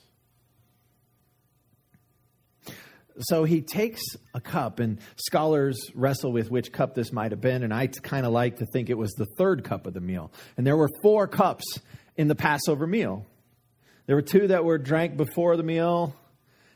So 3.20 3.44
he 3.44 3.62
takes 3.62 4.02
a 4.34 4.42
cup, 4.42 4.78
and 4.78 4.98
scholars 5.16 5.78
wrestle 5.94 6.30
with 6.30 6.50
which 6.50 6.70
cup 6.70 6.94
this 6.94 7.10
might 7.10 7.30
have 7.30 7.40
been, 7.40 7.62
and 7.62 7.72
I 7.72 7.86
kind 7.86 8.26
of 8.26 8.32
like 8.32 8.58
to 8.58 8.66
think 8.66 8.90
it 8.90 8.98
was 8.98 9.10
the 9.12 9.26
third 9.38 9.64
cup 9.64 9.86
of 9.86 9.94
the 9.94 10.02
meal. 10.02 10.30
And 10.58 10.66
there 10.66 10.76
were 10.76 10.90
four 11.02 11.28
cups 11.28 11.64
in 12.14 12.28
the 12.28 12.34
Passover 12.34 12.86
meal. 12.86 13.24
There 14.04 14.16
were 14.16 14.22
two 14.22 14.48
that 14.48 14.66
were 14.66 14.76
drank 14.76 15.16
before 15.16 15.56
the 15.56 15.62
meal, 15.62 16.14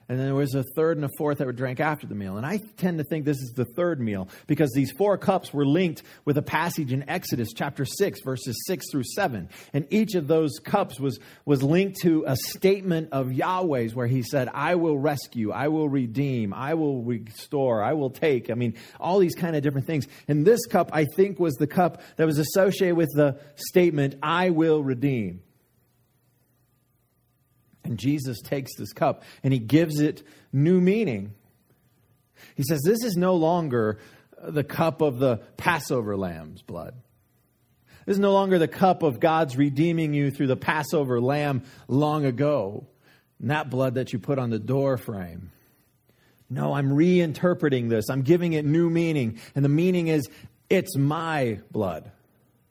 and 0.09 0.19
then 0.19 0.27
there 0.27 0.35
was 0.35 0.55
a 0.55 0.65
third 0.77 0.97
and 0.97 1.05
a 1.05 1.11
fourth 1.17 1.39
that 1.39 1.47
were 1.47 1.53
drank 1.53 1.81
after 1.81 2.07
the 2.07 2.15
meal. 2.15 2.37
And 2.37 2.45
I 2.45 2.59
tend 2.77 2.99
to 2.99 3.05
think 3.05 3.25
this 3.25 3.39
is 3.39 3.53
the 3.55 3.65
third 3.65 4.01
meal 4.01 4.29
because 4.47 4.71
these 4.75 4.93
four 4.93 5.17
cups 5.17 5.53
were 5.53 5.65
linked 5.67 6.03
with 6.25 6.37
a 6.37 6.43
passage 6.43 6.93
in 6.93 7.09
Exodus 7.09 7.49
chapter 7.55 7.85
6, 7.85 8.21
verses 8.23 8.57
6 8.67 8.91
through 8.91 9.05
7. 9.05 9.49
And 9.73 9.87
each 9.91 10.15
of 10.15 10.27
those 10.29 10.59
cups 10.63 10.99
was, 10.99 11.19
was 11.45 11.63
linked 11.63 12.01
to 12.03 12.25
a 12.27 12.37
statement 12.37 13.11
of 13.13 13.33
Yahweh's 13.33 13.95
where 13.95 14.07
he 14.07 14.23
said, 14.23 14.49
I 14.53 14.75
will 14.75 14.99
rescue, 14.99 15.53
I 15.53 15.69
will 15.69 15.89
redeem, 15.89 16.53
I 16.53 16.75
will 16.75 17.03
restore, 17.03 17.83
I 17.83 17.93
will 17.93 18.11
take. 18.11 18.51
I 18.51 18.55
mean, 18.55 18.75
all 19.01 19.19
these 19.19 19.35
kind 19.35 19.57
of 19.57 19.63
different 19.63 19.87
things. 19.87 20.07
And 20.29 20.45
this 20.45 20.67
cup, 20.67 20.91
I 20.93 21.05
think, 21.05 21.39
was 21.39 21.55
the 21.55 21.67
cup 21.67 22.03
that 22.17 22.27
was 22.27 22.39
associated 22.39 22.97
with 22.97 23.11
the 23.15 23.39
statement, 23.57 24.17
I 24.23 24.51
will 24.51 24.83
redeem. 24.83 25.43
And 27.85 27.99
Jesus 27.99 28.41
takes 28.41 28.77
this 28.77 28.93
cup 28.93 29.23
and 29.43 29.53
he 29.53 29.59
gives 29.59 30.01
it 30.01 30.23
new 30.53 30.81
meaning. 30.81 31.35
He 32.55 32.63
says, 32.63 32.83
This 32.85 33.05
is 33.05 33.17
no 33.17 33.35
longer 33.35 33.99
the 34.43 34.65
cup 34.65 35.01
of 35.01 35.19
the 35.19 35.39
Passover 35.57 36.17
lamb's 36.17 36.63
blood. 36.63 36.95
This 38.07 38.15
is 38.15 38.21
no 38.21 38.33
longer 38.33 38.59
the 38.59 38.69
cup 38.69 39.03
of 39.03 39.21
God's 39.21 39.57
redeeming 39.57 40.13
you 40.13 40.31
through 40.31 40.49
the 40.49 40.57
Passover 40.57 41.21
lamb 41.21 41.63
long 41.87 42.25
ago, 42.25 42.87
and 43.41 43.51
that 43.51 43.71
blood 43.71 43.95
that 43.95 44.13
you 44.13 44.19
put 44.19 44.39
on 44.39 44.51
the 44.51 44.59
door 44.59 44.97
frame. 44.97 45.53
No, 46.51 46.75
I'm 46.75 46.91
reinterpreting 46.91 47.89
this. 47.89 48.11
I'm 48.11 48.23
giving 48.23 48.53
it 48.53 48.65
new 48.65 48.91
meaning. 48.91 49.39
And 49.55 49.65
the 49.65 49.71
meaning 49.71 50.09
is, 50.09 50.29
it's 50.69 50.97
my 50.97 51.61
blood. 51.71 52.11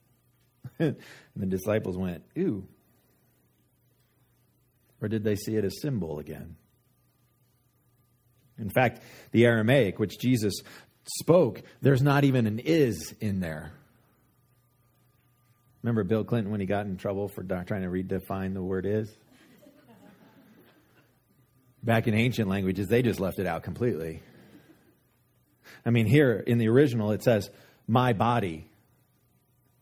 and 0.78 0.96
the 1.34 1.46
disciples 1.46 1.96
went, 1.96 2.22
Ooh, 2.38 2.66
or 5.02 5.08
did 5.08 5.24
they 5.24 5.34
see 5.34 5.56
it 5.56 5.64
as 5.64 5.82
symbol 5.82 6.20
again? 6.20 6.56
In 8.58 8.70
fact, 8.70 9.02
the 9.32 9.44
Aramaic, 9.44 9.98
which 9.98 10.18
Jesus 10.18 10.54
spoke, 11.20 11.62
there's 11.80 12.02
not 12.02 12.22
even 12.22 12.46
an 12.46 12.60
is 12.60 13.12
in 13.20 13.40
there. 13.40 13.72
Remember 15.82 16.04
Bill 16.04 16.22
Clinton 16.22 16.52
when 16.52 16.60
he 16.60 16.66
got 16.66 16.86
in 16.86 16.96
trouble 16.96 17.28
for 17.28 17.42
trying 17.42 17.82
to 17.82 17.88
redefine 17.88 18.54
the 18.54 18.62
word 18.62 18.86
is? 18.86 19.12
Back 21.82 22.06
in 22.06 22.14
ancient 22.14 22.48
languages, 22.48 22.86
they 22.86 23.02
just 23.02 23.18
left 23.18 23.40
it 23.40 23.46
out 23.46 23.64
completely. 23.64 24.22
I 25.84 25.90
mean, 25.90 26.06
here 26.06 26.34
in 26.46 26.58
the 26.58 26.68
original, 26.68 27.10
it 27.10 27.24
says, 27.24 27.50
my 27.88 28.12
body. 28.12 28.70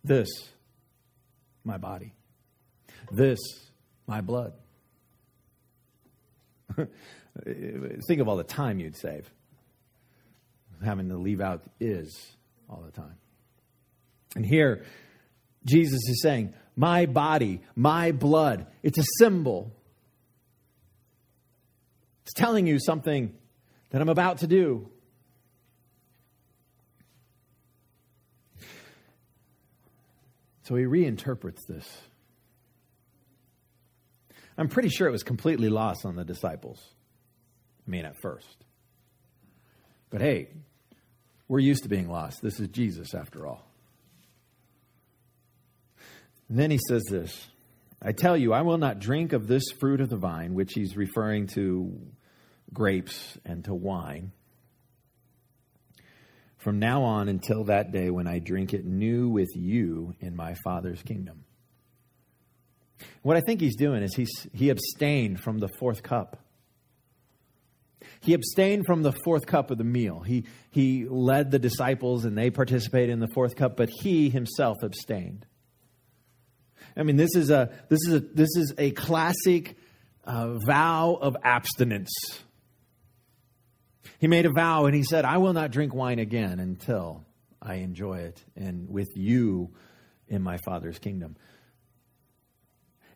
This, 0.03 0.29
my 1.63 1.77
body. 1.77 2.15
This, 3.13 3.39
my 4.07 4.23
blood. 4.23 4.55
Think 8.07 8.21
of 8.21 8.29
all 8.29 8.37
the 8.37 8.45
time 8.45 8.81
you'd 8.81 8.97
save 8.97 9.31
having 10.83 11.09
to 11.09 11.17
leave 11.17 11.41
out 11.41 11.63
is 11.79 12.37
all 12.69 12.83
the 12.85 12.93
time. 12.93 13.17
And 14.35 14.45
here, 14.47 14.85
Jesus 15.65 16.01
is 16.09 16.23
saying, 16.23 16.55
My 16.77 17.07
body, 17.07 17.61
my 17.75 18.13
blood, 18.13 18.67
it's 18.83 18.99
a 18.99 19.05
symbol. 19.19 19.73
It's 22.23 22.33
telling 22.35 22.67
you 22.67 22.79
something 22.79 23.35
that 23.91 24.01
I'm 24.01 24.09
about 24.09 24.39
to 24.39 24.47
do. 24.47 24.89
So 30.63 30.77
he 30.77 30.85
reinterprets 30.85 31.67
this. 31.67 31.89
I'm 34.61 34.69
pretty 34.69 34.91
sure 34.91 35.09
it 35.09 35.11
was 35.11 35.23
completely 35.23 35.71
lost 35.71 36.05
on 36.05 36.17
the 36.17 36.25
disciples. 36.25 36.79
I 37.87 37.91
mean, 37.91 38.05
at 38.05 38.21
first. 38.21 38.65
But 40.11 40.21
hey, 40.21 40.49
we're 41.49 41.61
used 41.61 41.85
to 41.85 41.89
being 41.89 42.11
lost. 42.11 42.43
This 42.43 42.61
is 42.61 42.69
Jesus, 42.69 43.15
after 43.15 43.47
all. 43.47 43.67
And 46.51 46.59
then 46.59 46.71
he 46.71 46.79
says 46.89 47.03
this 47.09 47.49
I 48.03 48.13
tell 48.13 48.37
you, 48.37 48.53
I 48.53 48.61
will 48.61 48.77
not 48.77 48.99
drink 48.99 49.33
of 49.33 49.47
this 49.47 49.65
fruit 49.81 50.03
of 50.03 50.11
the 50.11 50.19
vine, 50.19 50.53
which 50.53 50.75
he's 50.75 50.95
referring 50.95 51.47
to 51.55 51.99
grapes 52.71 53.39
and 53.47 53.65
to 53.65 53.73
wine, 53.73 54.31
from 56.59 56.79
now 56.79 57.05
on 57.05 57.31
until 57.31 57.65
that 57.65 57.93
day 57.93 58.11
when 58.11 58.27
I 58.27 58.41
drink 58.41 58.75
it 58.75 58.85
new 58.85 59.31
with 59.31 59.57
you 59.57 60.15
in 60.21 60.37
my 60.37 60.55
Father's 60.65 61.03
kingdom. 61.03 61.45
What 63.23 63.37
I 63.37 63.41
think 63.41 63.61
he's 63.61 63.77
doing 63.77 64.03
is 64.03 64.15
he's, 64.15 64.47
he 64.53 64.71
abstained 64.71 65.41
from 65.41 65.59
the 65.59 65.69
fourth 65.79 66.03
cup. 66.03 66.39
He 68.21 68.35
abstained 68.35 68.85
from 68.87 69.03
the 69.03 69.13
fourth 69.25 69.47
cup 69.47 69.71
of 69.71 69.79
the 69.79 69.85
meal. 69.85 70.21
He, 70.21 70.45
he 70.71 71.07
led 71.07 71.51
the 71.51 71.59
disciples 71.59 72.25
and 72.25 72.37
they 72.37 72.51
participated 72.51 73.11
in 73.11 73.21
the 73.21 73.29
fourth 73.35 73.57
cup, 73.57 73.77
but 73.77 73.89
he 73.89 74.29
himself 74.29 74.77
abstained. 74.83 75.47
I 76.97 77.03
mean, 77.03 77.17
this 77.17 77.35
is 77.35 77.51
a, 77.51 77.71
this 77.89 78.01
is 78.07 78.15
a, 78.15 78.21
this 78.21 78.57
is 78.57 78.75
a 78.77 78.91
classic 78.91 79.77
uh, 80.25 80.55
vow 80.67 81.19
of 81.21 81.37
abstinence. 81.43 82.11
He 84.19 84.27
made 84.27 84.45
a 84.45 84.53
vow 84.53 84.85
and 84.85 84.95
he 84.95 85.03
said, 85.03 85.25
I 85.25 85.39
will 85.39 85.55
not 85.55 85.71
drink 85.71 85.95
wine 85.95 86.19
again 86.19 86.61
until 86.61 87.25
I 87.63 87.77
enjoy 87.77 88.19
it 88.19 88.45
and 88.55 88.89
with 88.91 89.09
you 89.15 89.71
in 90.29 90.43
my 90.43 90.59
Father's 90.65 90.99
kingdom. 90.99 91.37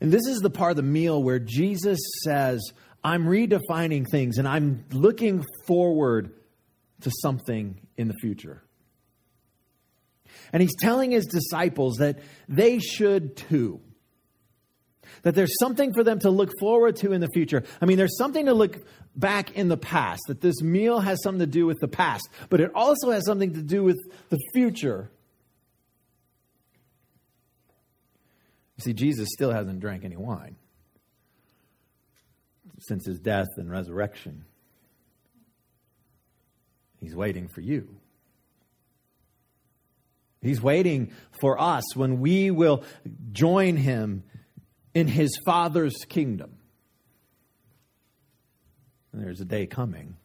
And 0.04 0.12
this 0.12 0.26
is 0.26 0.40
the 0.40 0.50
part 0.50 0.72
of 0.72 0.76
the 0.76 0.82
meal 0.82 1.22
where 1.22 1.38
Jesus 1.38 1.98
says, 2.24 2.74
I'm 3.02 3.24
redefining 3.24 4.06
things 4.06 4.36
and 4.36 4.46
I'm 4.46 4.84
looking 4.92 5.46
forward 5.66 6.30
to 7.00 7.10
something 7.22 7.80
in 7.96 8.08
the 8.08 8.14
future. 8.20 8.62
And 10.52 10.60
he's 10.60 10.76
telling 10.78 11.12
his 11.12 11.24
disciples 11.24 11.96
that 12.00 12.18
they 12.50 12.80
should 12.80 13.34
too. 13.34 13.80
That 15.22 15.34
there's 15.34 15.58
something 15.58 15.94
for 15.94 16.04
them 16.04 16.18
to 16.18 16.28
look 16.28 16.50
forward 16.60 16.96
to 16.96 17.14
in 17.14 17.22
the 17.22 17.28
future. 17.32 17.64
I 17.80 17.86
mean, 17.86 17.96
there's 17.96 18.18
something 18.18 18.44
to 18.44 18.52
look 18.52 18.86
back 19.16 19.52
in 19.52 19.68
the 19.68 19.78
past, 19.78 20.20
that 20.28 20.42
this 20.42 20.60
meal 20.60 21.00
has 21.00 21.22
something 21.22 21.40
to 21.40 21.46
do 21.46 21.64
with 21.64 21.80
the 21.80 21.88
past, 21.88 22.28
but 22.50 22.60
it 22.60 22.70
also 22.74 23.10
has 23.10 23.24
something 23.24 23.54
to 23.54 23.62
do 23.62 23.82
with 23.82 23.96
the 24.28 24.38
future. 24.52 25.10
You 28.76 28.82
see, 28.82 28.92
Jesus 28.92 29.28
still 29.32 29.52
hasn't 29.52 29.80
drank 29.80 30.04
any 30.04 30.16
wine 30.16 30.56
since 32.80 33.06
his 33.06 33.20
death 33.20 33.46
and 33.56 33.70
resurrection. 33.70 34.44
He's 37.00 37.14
waiting 37.14 37.48
for 37.48 37.60
you. 37.60 37.96
He's 40.40 40.60
waiting 40.60 41.12
for 41.40 41.60
us 41.60 41.96
when 41.96 42.20
we 42.20 42.50
will 42.50 42.84
join 43.32 43.76
him 43.76 44.24
in 44.92 45.08
his 45.08 45.38
Father's 45.46 45.96
kingdom. 46.08 46.58
And 49.12 49.22
there's 49.22 49.40
a 49.40 49.44
day 49.44 49.66
coming 49.66 50.16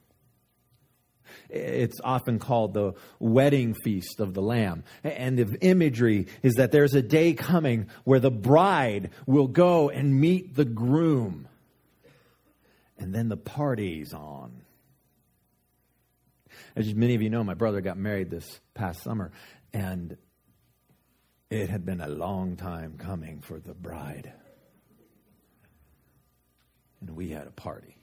it's 1.49 1.99
often 2.03 2.39
called 2.39 2.73
the 2.73 2.93
wedding 3.19 3.73
feast 3.73 4.19
of 4.19 4.33
the 4.33 4.41
Lamb. 4.41 4.83
And 5.03 5.37
the 5.37 5.57
imagery 5.61 6.27
is 6.43 6.55
that 6.55 6.71
there's 6.71 6.93
a 6.93 7.01
day 7.01 7.33
coming 7.33 7.87
where 8.03 8.19
the 8.19 8.31
bride 8.31 9.09
will 9.25 9.47
go 9.47 9.89
and 9.89 10.19
meet 10.19 10.55
the 10.55 10.65
groom. 10.65 11.47
And 12.97 13.13
then 13.13 13.29
the 13.29 13.37
party's 13.37 14.13
on. 14.13 14.61
As 16.75 16.93
many 16.93 17.15
of 17.15 17.21
you 17.21 17.29
know, 17.29 17.43
my 17.43 17.53
brother 17.53 17.81
got 17.81 17.97
married 17.97 18.29
this 18.29 18.59
past 18.73 19.01
summer, 19.03 19.31
and 19.73 20.17
it 21.49 21.69
had 21.69 21.85
been 21.85 22.01
a 22.01 22.07
long 22.07 22.57
time 22.57 22.95
coming 22.97 23.41
for 23.41 23.59
the 23.59 23.73
bride. 23.73 24.31
And 27.01 27.11
we 27.11 27.29
had 27.29 27.47
a 27.47 27.51
party. 27.51 27.95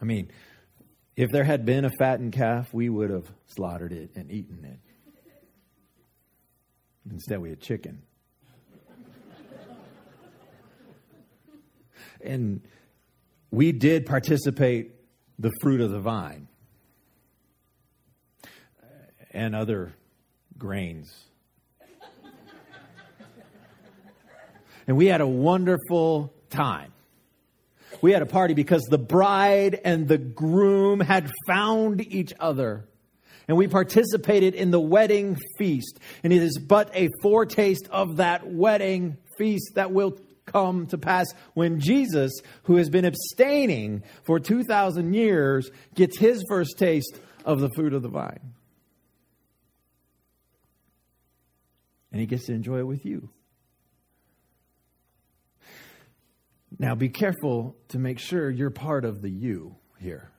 I 0.00 0.04
mean, 0.04 0.30
if 1.16 1.30
there 1.30 1.44
had 1.44 1.64
been 1.64 1.84
a 1.86 1.90
fattened 1.98 2.32
calf, 2.32 2.72
we 2.74 2.90
would 2.90 3.10
have 3.10 3.32
slaughtered 3.46 3.92
it 3.92 4.10
and 4.14 4.30
eaten 4.30 4.64
it. 4.64 4.78
Instead, 7.10 7.40
we 7.40 7.50
had 7.50 7.60
chicken. 7.60 8.02
and 12.20 12.60
we 13.50 13.72
did 13.72 14.04
participate 14.04 14.92
the 15.38 15.50
fruit 15.62 15.80
of 15.80 15.90
the 15.90 16.00
vine 16.00 16.48
and 19.30 19.54
other 19.54 19.94
grains. 20.58 21.24
and 24.86 24.96
we 24.96 25.06
had 25.06 25.20
a 25.20 25.26
wonderful 25.26 26.32
time. 26.50 26.92
We 28.00 28.12
had 28.12 28.22
a 28.22 28.26
party 28.26 28.54
because 28.54 28.82
the 28.82 28.98
bride 28.98 29.80
and 29.84 30.06
the 30.06 30.18
groom 30.18 31.00
had 31.00 31.30
found 31.46 32.00
each 32.06 32.32
other. 32.38 32.88
And 33.48 33.56
we 33.56 33.68
participated 33.68 34.54
in 34.54 34.70
the 34.70 34.80
wedding 34.80 35.38
feast. 35.56 35.98
And 36.24 36.32
it 36.32 36.42
is 36.42 36.58
but 36.58 36.90
a 36.94 37.10
foretaste 37.22 37.88
of 37.90 38.16
that 38.16 38.46
wedding 38.46 39.18
feast 39.38 39.74
that 39.74 39.92
will 39.92 40.18
come 40.46 40.86
to 40.86 40.98
pass 40.98 41.26
when 41.54 41.80
Jesus, 41.80 42.32
who 42.64 42.76
has 42.76 42.88
been 42.88 43.04
abstaining 43.04 44.02
for 44.24 44.38
2,000 44.38 45.12
years, 45.12 45.70
gets 45.94 46.18
his 46.18 46.44
first 46.48 46.78
taste 46.78 47.18
of 47.44 47.60
the 47.60 47.70
fruit 47.70 47.92
of 47.92 48.02
the 48.02 48.08
vine. 48.08 48.54
And 52.12 52.20
he 52.20 52.26
gets 52.26 52.46
to 52.46 52.52
enjoy 52.52 52.78
it 52.78 52.86
with 52.86 53.04
you. 53.04 53.30
Now, 56.78 56.94
be 56.94 57.08
careful 57.08 57.76
to 57.88 57.98
make 57.98 58.18
sure 58.18 58.50
you're 58.50 58.70
part 58.70 59.04
of 59.04 59.22
the 59.22 59.30
you 59.30 59.76
here. 59.98 60.30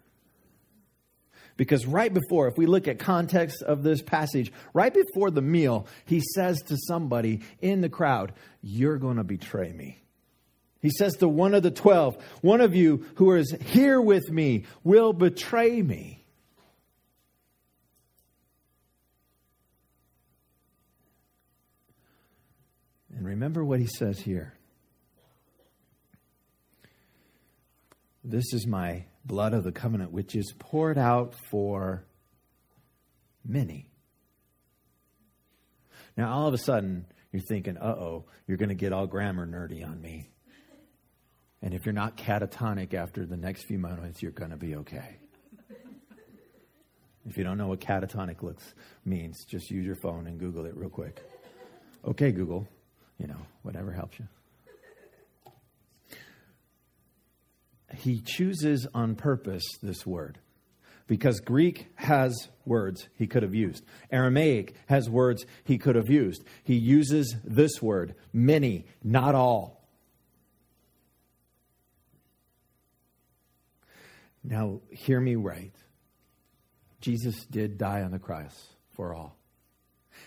Because 1.56 1.88
right 1.88 2.14
before, 2.14 2.48
if 2.48 2.58
we 2.58 2.68
look 2.68 2.88
at 2.88 3.00
context 3.00 3.64
of 3.64 3.82
this 3.82 4.04
passage, 4.04 4.52
right 4.74 4.94
before 4.94 5.32
the 5.32 5.42
meal, 5.42 5.88
he 6.06 6.22
says 6.36 6.62
to 6.68 6.78
somebody 6.88 7.42
in 7.60 7.82
the 7.82 7.90
crowd, 7.90 8.34
You're 8.62 9.00
going 9.00 9.18
to 9.18 9.24
betray 9.24 9.74
me. 9.74 10.04
He 10.80 10.92
says 10.92 11.16
to 11.18 11.28
one 11.28 11.56
of 11.56 11.64
the 11.64 11.72
twelve, 11.72 12.24
One 12.42 12.62
of 12.62 12.76
you 12.76 13.08
who 13.16 13.34
is 13.34 13.56
here 13.60 14.00
with 14.00 14.30
me 14.30 14.66
will 14.84 15.14
betray 15.14 15.82
me. 15.82 16.24
And 23.16 23.26
remember 23.26 23.66
what 23.66 23.80
he 23.80 23.88
says 23.88 24.20
here. 24.20 24.57
This 28.30 28.54
is 28.54 28.68
my 28.68 29.06
blood 29.24 29.54
of 29.54 29.64
the 29.64 29.72
covenant, 29.72 30.12
which 30.12 30.36
is 30.36 30.54
poured 30.60 30.98
out 30.98 31.34
for 31.50 32.04
many. 33.46 33.90
Now, 36.18 36.34
all 36.34 36.48
of 36.50 36.54
a 36.54 36.58
sudden, 36.58 37.06
you're 37.32 37.42
thinking, 37.42 37.78
uh 37.78 37.96
oh, 37.98 38.26
you're 38.46 38.58
going 38.58 38.68
to 38.68 38.76
get 38.76 38.92
all 38.92 39.08
grammar 39.08 39.48
nerdy 39.48 39.88
on 39.88 40.02
me. 40.02 40.30
And 41.62 41.74
if 41.74 41.86
you're 41.86 41.94
not 41.94 42.18
catatonic 42.18 42.94
after 42.94 43.26
the 43.26 43.38
next 43.38 43.64
few 43.64 43.80
moments, 43.80 44.22
you're 44.22 44.34
going 44.34 44.52
to 44.52 44.58
be 44.58 44.76
okay. 44.76 45.20
If 47.30 47.38
you 47.38 47.46
don't 47.46 47.58
know 47.58 47.68
what 47.68 47.80
catatonic 47.80 48.44
looks 48.44 48.74
means, 49.06 49.46
just 49.46 49.72
use 49.72 49.86
your 49.86 49.96
phone 49.96 50.28
and 50.28 50.38
Google 50.38 50.66
it 50.66 50.76
real 50.76 50.90
quick. 50.90 51.22
Okay, 52.04 52.34
Google, 52.34 52.68
you 53.20 53.28
know, 53.28 53.40
whatever 53.64 53.94
helps 53.94 54.20
you. 54.20 54.28
He 57.98 58.22
chooses 58.24 58.88
on 58.94 59.16
purpose 59.16 59.64
this 59.82 60.06
word 60.06 60.40
because 61.08 61.40
Greek 61.40 61.88
has 61.96 62.50
words 62.66 63.08
he 63.16 63.28
could 63.28 63.44
have 63.44 63.56
used. 63.56 63.84
Aramaic 64.12 64.76
has 64.88 65.10
words 65.10 65.46
he 65.64 65.78
could 65.78 65.96
have 65.96 66.10
used. 66.10 66.44
He 66.64 66.76
uses 66.76 67.36
this 67.44 67.82
word, 67.82 68.16
many, 68.34 68.86
not 69.04 69.36
all. 69.36 69.88
Now, 74.44 74.82
hear 74.92 75.20
me 75.20 75.36
right. 75.36 75.74
Jesus 77.02 77.46
did 77.46 77.78
die 77.78 78.02
on 78.02 78.12
the 78.12 78.20
cross 78.20 78.68
for 78.92 79.14
all. 79.14 79.38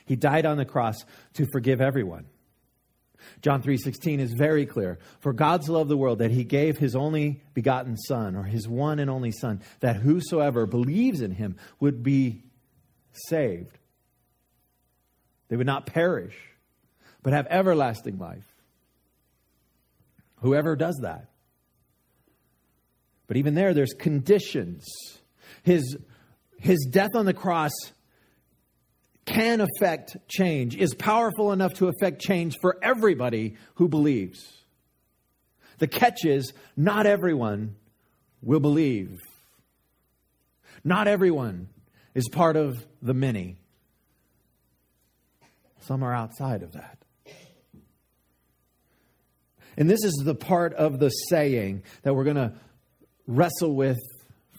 He 0.06 0.16
died 0.16 0.46
on 0.46 0.56
the 0.56 0.64
cross 0.64 0.96
to 1.34 1.46
forgive 1.52 1.80
everyone. 1.80 2.26
John 3.42 3.62
3:16 3.62 4.20
is 4.20 4.32
very 4.32 4.66
clear. 4.66 4.98
For 5.20 5.32
God's 5.32 5.68
love 5.68 5.88
the 5.88 5.96
world 5.96 6.18
that 6.18 6.30
he 6.30 6.44
gave 6.44 6.78
his 6.78 6.94
only 6.94 7.42
begotten 7.54 7.96
son 7.96 8.36
or 8.36 8.44
his 8.44 8.68
one 8.68 8.98
and 8.98 9.10
only 9.10 9.32
son 9.32 9.60
that 9.80 9.96
whosoever 9.96 10.66
believes 10.66 11.20
in 11.20 11.32
him 11.32 11.56
would 11.78 12.02
be 12.02 12.42
saved. 13.12 13.78
They 15.48 15.56
would 15.56 15.66
not 15.66 15.86
perish 15.86 16.36
but 17.22 17.32
have 17.32 17.46
everlasting 17.50 18.18
life. 18.18 18.46
Whoever 20.36 20.76
does 20.76 20.98
that. 21.02 21.26
But 23.26 23.36
even 23.36 23.54
there 23.54 23.74
there's 23.74 23.92
conditions. 23.92 24.86
His 25.62 25.96
his 26.58 26.86
death 26.90 27.10
on 27.14 27.26
the 27.26 27.34
cross 27.34 27.72
can 29.30 29.60
affect 29.60 30.16
change, 30.28 30.76
is 30.76 30.94
powerful 30.94 31.52
enough 31.52 31.74
to 31.74 31.88
affect 31.88 32.20
change 32.20 32.56
for 32.60 32.76
everybody 32.82 33.56
who 33.74 33.88
believes. 33.88 34.64
The 35.78 35.86
catch 35.86 36.24
is 36.24 36.52
not 36.76 37.06
everyone 37.06 37.76
will 38.42 38.60
believe. 38.60 39.18
Not 40.84 41.08
everyone 41.08 41.68
is 42.14 42.28
part 42.28 42.56
of 42.56 42.84
the 43.00 43.14
many. 43.14 43.58
Some 45.80 46.02
are 46.02 46.14
outside 46.14 46.62
of 46.62 46.72
that. 46.72 46.98
And 49.76 49.88
this 49.88 50.04
is 50.04 50.14
the 50.24 50.34
part 50.34 50.74
of 50.74 50.98
the 50.98 51.08
saying 51.08 51.84
that 52.02 52.14
we're 52.14 52.24
going 52.24 52.36
to 52.36 52.52
wrestle 53.26 53.74
with 53.74 53.98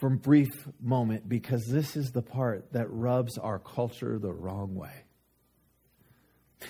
for 0.02 0.08
a 0.08 0.18
brief 0.18 0.50
moment 0.82 1.30
because 1.30 1.68
this 1.68 1.96
is 1.96 2.12
the 2.12 2.24
part 2.24 2.74
that 2.74 2.88
rubs 2.90 3.38
our 3.38 3.60
culture 3.60 4.18
the 4.18 4.34
wrong 4.34 4.74
way. 4.74 5.04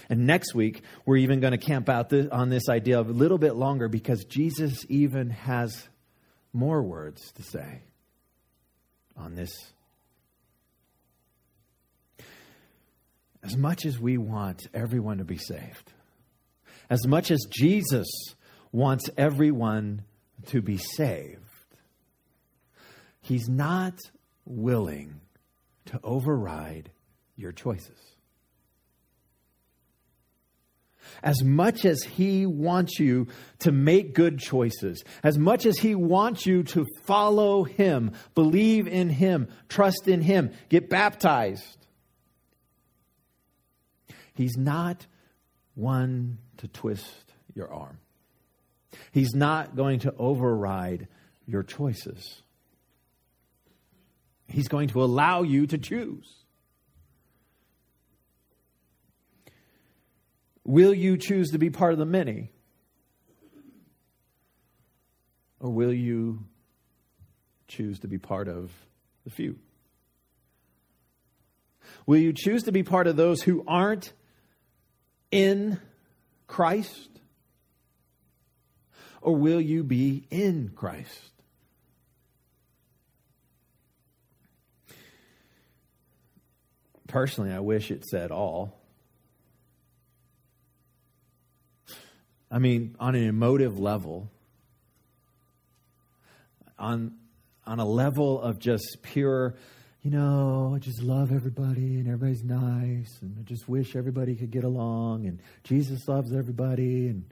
And 0.10 0.28
next 0.28 0.54
week, 0.54 0.84
we're 1.06 1.18
even 1.18 1.40
going 1.40 1.52
to 1.52 1.58
camp 1.58 1.88
out 1.88 2.10
this, 2.10 2.28
on 2.30 2.50
this 2.50 2.68
idea 2.68 3.00
a 3.00 3.04
little 3.04 3.38
bit 3.38 3.56
longer 3.56 3.88
because 3.88 4.26
Jesus 4.26 4.86
even 4.90 5.30
has 5.30 5.88
more 6.52 6.84
words 6.84 7.32
to 7.34 7.44
say 7.44 7.84
on 9.16 9.36
this. 9.36 9.52
As 13.44 13.56
much 13.56 13.86
as 13.86 13.98
we 13.98 14.18
want 14.18 14.68
everyone 14.74 15.20
to 15.20 15.26
be 15.26 15.38
saved, 15.38 15.94
as 16.90 17.08
much 17.08 17.32
as 17.32 17.46
Jesus 17.50 18.08
wants 18.74 19.10
everyone 19.18 20.04
to 20.48 20.62
be 20.62 20.76
saved, 20.76 21.51
He's 23.32 23.48
not 23.48 23.98
willing 24.44 25.22
to 25.86 26.02
override 26.04 26.92
your 27.38 27.54
choices. 27.54 27.98
As 31.24 31.42
much 31.42 31.86
as 31.86 32.04
He 32.04 32.46
wants 32.46 33.00
you 33.00 33.30
to 33.60 33.72
make 33.72 34.14
good 34.14 34.38
choices, 34.38 35.06
as 35.24 35.38
much 35.38 35.66
as 35.66 35.78
He 35.78 35.96
wants 35.96 36.46
you 36.46 36.64
to 36.64 36.86
follow 37.04 37.64
Him, 37.64 38.12
believe 38.36 38.86
in 38.86 39.08
Him, 39.08 39.48
trust 39.70 40.10
in 40.10 40.20
Him, 40.20 40.52
get 40.68 40.90
baptized, 40.90 41.88
He's 44.34 44.58
not 44.58 45.08
one 45.76 46.40
to 46.58 46.68
twist 46.68 47.32
your 47.56 47.72
arm. 47.72 47.98
He's 49.14 49.34
not 49.34 49.78
going 49.78 50.00
to 50.00 50.14
override 50.18 51.08
your 51.46 51.64
choices. 51.64 52.44
He's 54.52 54.68
going 54.68 54.90
to 54.90 55.02
allow 55.04 55.44
you 55.44 55.66
to 55.68 55.78
choose. 55.78 56.30
Will 60.64 60.94
you 60.94 61.18
choose 61.18 61.52
to 61.52 61.58
be 61.58 61.70
part 61.70 61.94
of 61.94 62.00
the 62.00 62.06
many? 62.06 62.52
Or 65.60 65.70
will 65.70 65.94
you 65.94 66.46
choose 67.68 68.00
to 68.00 68.08
be 68.08 68.18
part 68.18 68.48
of 68.48 68.72
the 69.24 69.30
few? 69.30 69.58
Will 72.06 72.20
you 72.20 72.34
choose 72.34 72.64
to 72.64 72.72
be 72.72 72.84
part 72.84 73.08
of 73.08 73.16
those 73.16 73.42
who 73.42 73.64
aren't 73.68 74.12
in 75.32 75.80
Christ? 76.48 77.10
Or 79.22 79.36
will 79.36 79.62
you 79.62 79.84
be 79.84 80.26
in 80.30 80.72
Christ? 80.76 81.32
Personally, 87.12 87.52
I 87.52 87.60
wish 87.60 87.92
it 87.92 88.06
said 88.06 88.32
all. 88.32 88.80
I 92.50 92.60
mean, 92.60 92.96
on 93.00 93.16
an 93.16 93.24
emotive 93.24 93.78
level, 93.78 94.32
on, 96.80 97.14
on 97.66 97.80
a 97.80 97.86
level 97.86 98.42
of 98.42 98.60
just 98.60 99.00
pure, 99.04 99.56
you 100.02 100.12
know, 100.12 100.74
I 100.76 100.80
just 100.80 101.04
love 101.04 101.34
everybody 101.34 102.00
and 102.00 102.08
everybody's 102.08 102.44
nice 102.44 103.20
and 103.22 103.38
I 103.40 103.44
just 103.44 103.68
wish 103.68 103.96
everybody 103.96 104.36
could 104.36 104.52
get 104.52 104.64
along 104.64 105.28
and 105.28 105.42
Jesus 105.64 106.08
loves 106.08 106.34
everybody. 106.34 107.10
And, 107.10 107.26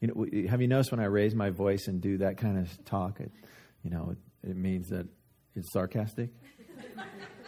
you 0.00 0.08
know, 0.08 0.48
have 0.48 0.60
you 0.60 0.68
noticed 0.68 0.90
when 0.90 1.00
I 1.00 1.06
raise 1.06 1.34
my 1.34 1.48
voice 1.48 1.88
and 1.88 2.02
do 2.02 2.18
that 2.18 2.36
kind 2.36 2.58
of 2.58 2.84
talk, 2.84 3.20
it, 3.20 3.32
you 3.82 3.90
know, 3.90 4.10
it, 4.12 4.50
it 4.50 4.56
means 4.56 4.88
that 4.90 5.06
it's 5.54 5.72
sarcastic? 5.72 6.30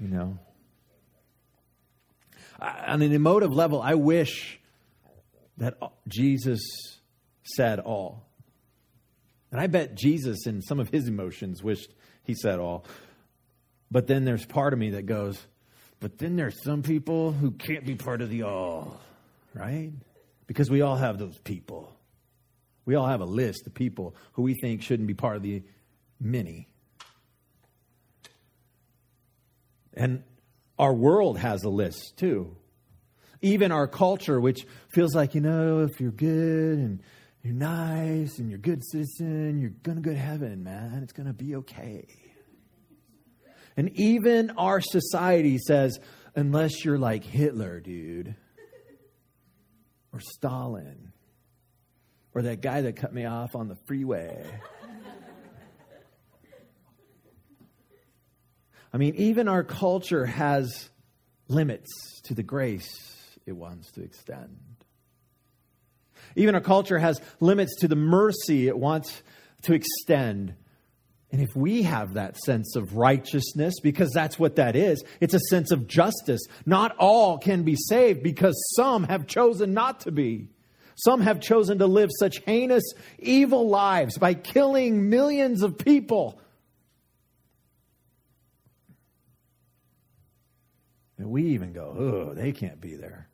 you 0.00 0.08
know, 0.08 0.38
on 2.60 3.02
an 3.02 3.12
emotive 3.12 3.52
level, 3.52 3.80
I 3.80 3.94
wish 3.94 4.60
that 5.58 5.74
Jesus 6.08 6.60
said 7.42 7.78
all. 7.80 8.26
And 9.50 9.60
I 9.60 9.66
bet 9.66 9.94
Jesus, 9.94 10.46
in 10.46 10.62
some 10.62 10.80
of 10.80 10.88
his 10.88 11.06
emotions, 11.06 11.62
wished 11.62 11.92
he 12.24 12.34
said 12.34 12.58
all. 12.58 12.84
But 13.90 14.06
then 14.06 14.24
there's 14.24 14.44
part 14.44 14.72
of 14.72 14.78
me 14.78 14.90
that 14.90 15.06
goes, 15.06 15.38
but 16.00 16.18
then 16.18 16.36
there's 16.36 16.62
some 16.64 16.82
people 16.82 17.32
who 17.32 17.52
can't 17.52 17.86
be 17.86 17.94
part 17.94 18.20
of 18.20 18.30
the 18.30 18.42
all, 18.42 19.00
right? 19.54 19.92
Because 20.46 20.70
we 20.70 20.82
all 20.82 20.96
have 20.96 21.18
those 21.18 21.38
people. 21.38 21.92
We 22.84 22.96
all 22.96 23.06
have 23.06 23.20
a 23.20 23.26
list 23.26 23.66
of 23.66 23.74
people 23.74 24.16
who 24.32 24.42
we 24.42 24.54
think 24.54 24.82
shouldn't 24.82 25.06
be 25.06 25.14
part 25.14 25.36
of 25.36 25.42
the 25.42 25.62
many. 26.20 26.68
And 29.94 30.22
our 30.78 30.92
world 30.92 31.38
has 31.38 31.62
a 31.62 31.68
list 31.68 32.14
too. 32.16 32.56
Even 33.40 33.72
our 33.72 33.86
culture, 33.86 34.40
which 34.40 34.66
feels 34.88 35.14
like, 35.14 35.34
you 35.34 35.40
know, 35.40 35.80
if 35.80 36.00
you're 36.00 36.10
good 36.10 36.78
and 36.78 37.02
you're 37.42 37.54
nice 37.54 38.38
and 38.38 38.48
you're 38.48 38.58
a 38.58 38.62
good 38.62 38.82
citizen, 38.84 39.60
you're 39.60 39.70
going 39.70 39.96
to 39.96 40.02
go 40.02 40.12
to 40.12 40.18
heaven, 40.18 40.64
man. 40.64 41.00
It's 41.02 41.12
going 41.12 41.26
to 41.26 41.34
be 41.34 41.56
okay. 41.56 42.06
And 43.76 43.90
even 43.96 44.52
our 44.52 44.80
society 44.80 45.58
says, 45.58 45.98
unless 46.34 46.84
you're 46.84 46.98
like 46.98 47.24
Hitler, 47.24 47.80
dude, 47.80 48.34
or 50.12 50.20
Stalin, 50.20 51.12
or 52.34 52.42
that 52.42 52.60
guy 52.60 52.80
that 52.82 52.96
cut 52.96 53.12
me 53.12 53.26
off 53.26 53.54
on 53.54 53.68
the 53.68 53.76
freeway. 53.86 54.44
I 58.94 58.96
mean, 58.96 59.16
even 59.16 59.48
our 59.48 59.64
culture 59.64 60.24
has 60.24 60.88
limits 61.48 61.90
to 62.22 62.34
the 62.34 62.44
grace 62.44 63.36
it 63.44 63.50
wants 63.50 63.90
to 63.92 64.04
extend. 64.04 64.56
Even 66.36 66.54
our 66.54 66.60
culture 66.60 67.00
has 67.00 67.20
limits 67.40 67.80
to 67.80 67.88
the 67.88 67.96
mercy 67.96 68.68
it 68.68 68.78
wants 68.78 69.20
to 69.62 69.74
extend. 69.74 70.54
And 71.32 71.42
if 71.42 71.56
we 71.56 71.82
have 71.82 72.14
that 72.14 72.36
sense 72.38 72.76
of 72.76 72.96
righteousness, 72.96 73.74
because 73.82 74.12
that's 74.12 74.38
what 74.38 74.54
that 74.56 74.76
is, 74.76 75.02
it's 75.20 75.34
a 75.34 75.40
sense 75.40 75.72
of 75.72 75.88
justice. 75.88 76.42
Not 76.64 76.96
all 76.96 77.38
can 77.38 77.64
be 77.64 77.74
saved 77.74 78.22
because 78.22 78.54
some 78.76 79.02
have 79.02 79.26
chosen 79.26 79.74
not 79.74 80.00
to 80.02 80.12
be. 80.12 80.50
Some 80.94 81.20
have 81.22 81.40
chosen 81.40 81.78
to 81.78 81.86
live 81.86 82.10
such 82.16 82.38
heinous, 82.46 82.84
evil 83.18 83.68
lives 83.68 84.18
by 84.18 84.34
killing 84.34 85.10
millions 85.10 85.62
of 85.62 85.78
people 85.78 86.38
And 91.18 91.30
we 91.30 91.50
even 91.50 91.72
go, 91.72 91.94
oh, 91.96 92.34
they 92.34 92.52
can't 92.52 92.80
be 92.80 92.96
there. 92.96 93.28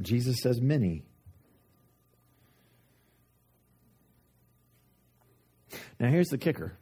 Jesus 0.00 0.36
says, 0.42 0.60
many. 0.60 1.04
Now, 5.98 6.10
here's 6.10 6.28
the 6.28 6.38
kicker. 6.38 6.76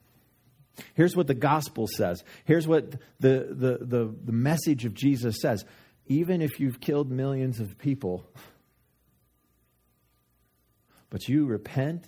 Here's 0.95 1.15
what 1.15 1.27
the 1.27 1.35
gospel 1.35 1.87
says. 1.87 2.25
Here's 2.45 2.67
what 2.67 2.93
the, 3.21 3.47
the, 3.51 3.79
the, 3.81 4.15
the 4.25 4.33
message 4.33 4.85
of 4.85 4.95
Jesus 4.95 5.41
says. 5.41 5.65
Even 6.07 6.43
if 6.43 6.59
you've 6.59 6.81
killed 6.81 7.11
millions 7.11 7.61
of 7.61 7.79
people, 7.79 8.27
but 11.11 11.29
you 11.29 11.47
repent 11.47 12.07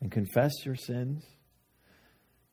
and 0.00 0.12
confess 0.12 0.52
your 0.64 0.76
sins, 0.76 1.24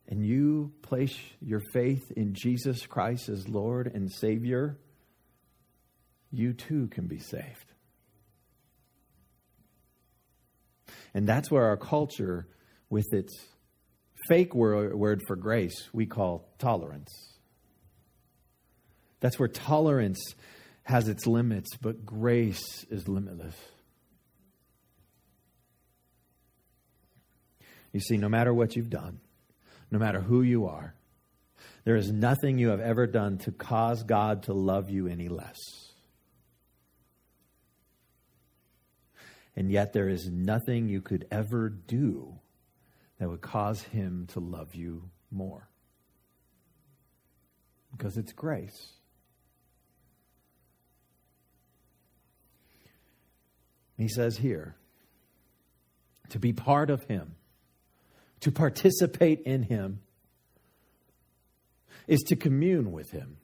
and 0.08 0.26
you 0.26 0.72
place 0.82 1.16
your 1.40 1.60
faith 1.72 2.10
in 2.16 2.34
Jesus 2.34 2.86
Christ 2.86 3.28
as 3.28 3.48
Lord 3.48 3.90
and 3.94 4.10
Savior, 4.12 4.78
you 6.30 6.52
too 6.52 6.88
can 6.88 7.06
be 7.06 7.18
saved. 7.18 7.72
And 11.14 11.26
that's 11.26 11.50
where 11.50 11.64
our 11.64 11.76
culture, 11.76 12.46
with 12.88 13.06
its 13.12 13.32
fake 14.28 14.54
word, 14.54 15.20
for 15.26 15.36
grace, 15.36 15.88
we 15.92 16.06
call 16.06 16.48
tolerance. 16.58 17.10
That's 19.20 19.38
where 19.38 19.48
tolerance 19.48 20.20
has 20.84 21.08
its 21.08 21.26
limits, 21.26 21.76
but 21.76 22.04
grace 22.04 22.84
is 22.90 23.08
limitless. 23.08 23.54
You 27.92 28.00
see, 28.00 28.16
no 28.16 28.28
matter 28.28 28.52
what 28.52 28.74
you've 28.74 28.90
done, 28.90 29.20
no 29.92 29.98
matter 29.98 30.20
who 30.20 30.40
you 30.42 30.66
are. 30.66 30.94
There 31.84 31.96
is 31.96 32.10
nothing 32.10 32.58
you 32.58 32.70
have 32.70 32.80
ever 32.80 33.06
done 33.06 33.38
to 33.38 33.52
cause 33.52 34.02
God 34.02 34.44
to 34.44 34.54
love 34.54 34.88
you 34.88 35.06
any 35.06 35.28
less. 35.28 35.58
And 39.54 39.70
yet, 39.70 39.92
there 39.92 40.08
is 40.08 40.30
nothing 40.30 40.88
you 40.88 41.02
could 41.02 41.26
ever 41.30 41.68
do 41.68 42.38
that 43.18 43.28
would 43.28 43.42
cause 43.42 43.82
Him 43.82 44.26
to 44.32 44.40
love 44.40 44.74
you 44.74 45.10
more. 45.30 45.68
Because 47.92 48.16
it's 48.16 48.32
grace. 48.32 48.94
He 53.98 54.08
says 54.08 54.38
here 54.38 54.74
to 56.30 56.38
be 56.38 56.54
part 56.54 56.88
of 56.88 57.04
Him 57.04 57.34
to 58.42 58.52
participate 58.52 59.40
in 59.40 59.62
Him 59.62 60.00
is 62.06 62.20
to 62.28 62.36
commune 62.36 62.92
with 62.92 63.10
Him, 63.10 63.38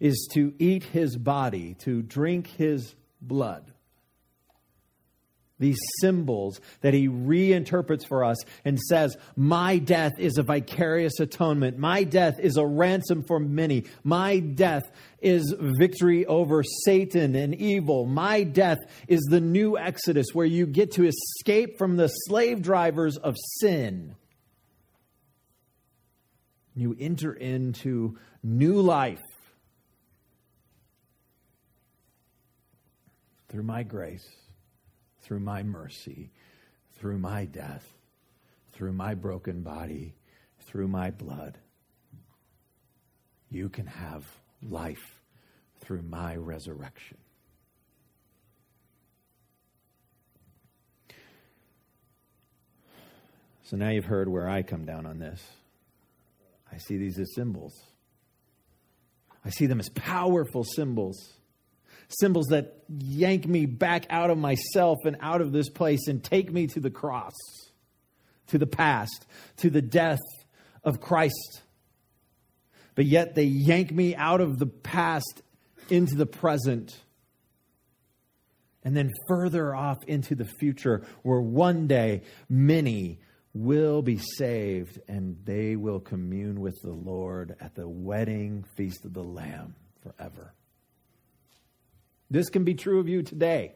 is 0.00 0.28
to 0.32 0.54
eat 0.58 0.84
His 0.84 1.16
body, 1.16 1.74
to 1.80 2.02
drink 2.02 2.48
His 2.48 2.94
blood 3.20 3.72
these 5.58 5.78
symbols 6.00 6.60
that 6.82 6.94
he 6.94 7.08
reinterprets 7.08 8.06
for 8.06 8.24
us 8.24 8.36
and 8.64 8.78
says, 8.78 9.16
My 9.36 9.78
death 9.78 10.12
is 10.18 10.36
a 10.36 10.42
vicarious 10.42 11.18
atonement. 11.18 11.78
My 11.78 12.04
death 12.04 12.38
is 12.38 12.56
a 12.56 12.66
ransom 12.66 13.24
for 13.26 13.40
many. 13.40 13.84
My 14.04 14.38
death 14.38 14.82
is 15.20 15.54
victory 15.58 16.26
over 16.26 16.62
Satan 16.84 17.34
and 17.34 17.54
evil. 17.54 18.04
My 18.04 18.42
death 18.42 18.78
is 19.08 19.20
the 19.30 19.40
new 19.40 19.78
Exodus 19.78 20.28
where 20.32 20.46
you 20.46 20.66
get 20.66 20.92
to 20.92 21.06
escape 21.06 21.78
from 21.78 21.96
the 21.96 22.08
slave 22.08 22.60
drivers 22.60 23.16
of 23.16 23.34
sin. 23.60 24.14
You 26.74 26.94
enter 27.00 27.32
into 27.32 28.18
new 28.42 28.82
life 28.82 29.22
through 33.48 33.62
my 33.62 33.82
grace 33.82 34.26
through 35.26 35.40
my 35.40 35.62
mercy, 35.62 36.30
through 36.98 37.18
my 37.18 37.44
death, 37.46 37.84
through 38.72 38.92
my 38.92 39.14
broken 39.14 39.62
body, 39.62 40.14
through 40.60 40.86
my 40.86 41.10
blood. 41.10 41.58
You 43.50 43.68
can 43.68 43.86
have 43.86 44.24
life 44.62 45.20
through 45.80 46.02
my 46.02 46.36
resurrection. 46.36 47.18
So 53.64 53.76
now 53.76 53.90
you've 53.90 54.04
heard 54.04 54.28
where 54.28 54.48
I 54.48 54.62
come 54.62 54.84
down 54.84 55.06
on 55.06 55.18
this. 55.18 55.44
I 56.72 56.78
see 56.78 56.98
these 56.98 57.18
as 57.18 57.34
symbols. 57.34 57.74
I 59.44 59.50
see 59.50 59.66
them 59.66 59.80
as 59.80 59.88
powerful 59.88 60.62
symbols 60.62 61.35
symbols 62.08 62.46
that 62.50 62.84
yank 62.88 63.46
me 63.46 63.66
back 63.66 64.06
out 64.10 64.30
of 64.30 64.38
myself 64.38 64.98
and 65.04 65.16
out 65.20 65.40
of 65.40 65.52
this 65.52 65.68
place 65.68 66.08
and 66.08 66.22
take 66.22 66.52
me 66.52 66.66
to 66.68 66.80
the 66.80 66.90
cross, 66.90 67.34
to 68.48 68.58
the 68.58 68.66
past, 68.66 69.26
to 69.58 69.70
the 69.70 69.82
death 69.82 70.20
of 70.84 71.00
Christ. 71.00 71.62
But 72.94 73.06
yet 73.06 73.34
they 73.34 73.44
yank 73.44 73.92
me 73.92 74.14
out 74.14 74.40
of 74.40 74.58
the 74.58 74.66
past 74.66 75.42
into 75.90 76.14
the 76.16 76.26
present 76.26 76.96
and 78.86 78.96
then 78.96 79.12
further 79.26 79.74
off 79.74 79.98
into 80.06 80.36
the 80.36 80.44
future 80.44 81.04
where 81.22 81.40
one 81.40 81.88
day 81.88 82.22
many 82.48 83.18
will 83.52 84.00
be 84.00 84.18
saved 84.18 85.00
and 85.08 85.36
they 85.44 85.74
will 85.74 85.98
commune 85.98 86.60
with 86.60 86.76
the 86.82 86.92
Lord 86.92 87.56
at 87.60 87.74
the 87.74 87.88
wedding 87.88 88.64
feast 88.76 89.04
of 89.04 89.12
the 89.12 89.24
Lamb 89.24 89.74
forever. 90.02 90.52
This 92.30 92.50
can 92.50 92.64
be 92.64 92.74
true 92.74 93.00
of 93.00 93.08
you 93.08 93.22
today. 93.22 93.74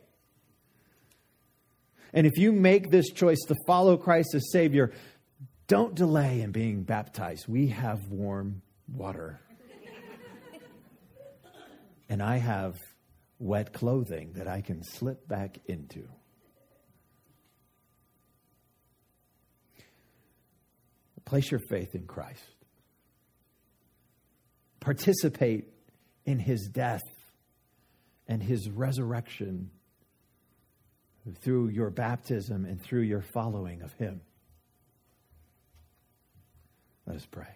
And 2.12 2.26
if 2.26 2.36
you 2.36 2.52
make 2.52 2.90
this 2.90 3.10
choice 3.10 3.38
to 3.48 3.54
follow 3.66 3.96
Christ 3.96 4.34
as 4.34 4.50
Savior, 4.50 4.92
don't 5.68 5.94
delay 5.94 6.40
in 6.40 6.50
being 6.50 6.82
baptized. 6.82 7.46
We 7.46 7.68
have 7.68 8.08
warm 8.08 8.62
water. 8.92 9.40
and 12.08 12.20
I 12.20 12.38
have 12.38 12.74
wet 13.38 13.72
clothing 13.72 14.32
that 14.34 14.48
I 14.48 14.60
can 14.60 14.82
slip 14.82 15.28
back 15.28 15.58
into. 15.66 16.08
Place 21.24 21.52
your 21.52 21.60
faith 21.70 21.94
in 21.94 22.08
Christ. 22.08 22.42
Participate 24.80 25.68
in 26.24 26.40
his 26.40 26.68
death 26.72 27.02
and 28.30 28.40
his 28.40 28.70
resurrection 28.70 29.70
through 31.42 31.68
your 31.68 31.90
baptism 31.90 32.64
and 32.64 32.80
through 32.80 33.02
your 33.02 33.22
following 33.34 33.82
of 33.82 33.92
him. 33.94 34.20
Let 37.06 37.16
us 37.16 37.26
pray. 37.26 37.48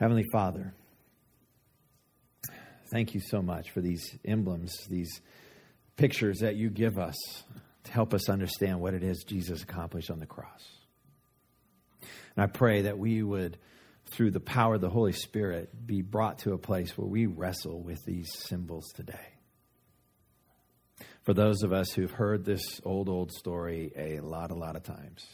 Heavenly 0.00 0.24
Father, 0.32 0.74
thank 2.90 3.14
you 3.14 3.20
so 3.20 3.40
much 3.40 3.70
for 3.70 3.80
these 3.80 4.18
emblems, 4.24 4.74
these 4.90 5.20
pictures 5.96 6.40
that 6.40 6.56
you 6.56 6.68
give 6.68 6.98
us 6.98 7.14
to 7.84 7.92
help 7.92 8.12
us 8.12 8.28
understand 8.28 8.80
what 8.80 8.92
it 8.92 9.04
is 9.04 9.24
Jesus 9.24 9.62
accomplished 9.62 10.10
on 10.10 10.18
the 10.18 10.26
cross. 10.26 10.66
And 12.02 12.42
I 12.42 12.46
pray 12.48 12.82
that 12.82 12.98
we 12.98 13.22
would, 13.22 13.56
through 14.10 14.30
the 14.30 14.40
power 14.40 14.74
of 14.74 14.80
the 14.80 14.90
Holy 14.90 15.12
Spirit, 15.12 15.86
be 15.86 16.02
brought 16.02 16.38
to 16.40 16.52
a 16.52 16.58
place 16.58 16.96
where 16.96 17.06
we 17.06 17.26
wrestle 17.26 17.80
with 17.82 18.04
these 18.04 18.30
symbols 18.32 18.92
today. 18.94 19.34
For 21.24 21.34
those 21.34 21.62
of 21.62 21.72
us 21.72 21.90
who've 21.90 22.10
heard 22.10 22.44
this 22.44 22.80
old, 22.84 23.08
old 23.08 23.32
story 23.32 23.92
a 23.96 24.20
lot, 24.20 24.52
a 24.52 24.54
lot 24.54 24.76
of 24.76 24.84
times, 24.84 25.26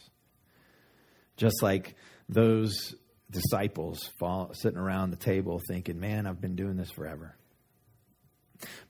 just 1.36 1.62
like 1.62 1.94
those 2.28 2.94
disciples 3.30 4.10
fall, 4.18 4.52
sitting 4.54 4.78
around 4.78 5.10
the 5.10 5.16
table 5.16 5.60
thinking, 5.68 6.00
man, 6.00 6.26
I've 6.26 6.40
been 6.40 6.56
doing 6.56 6.76
this 6.76 6.90
forever. 6.90 7.36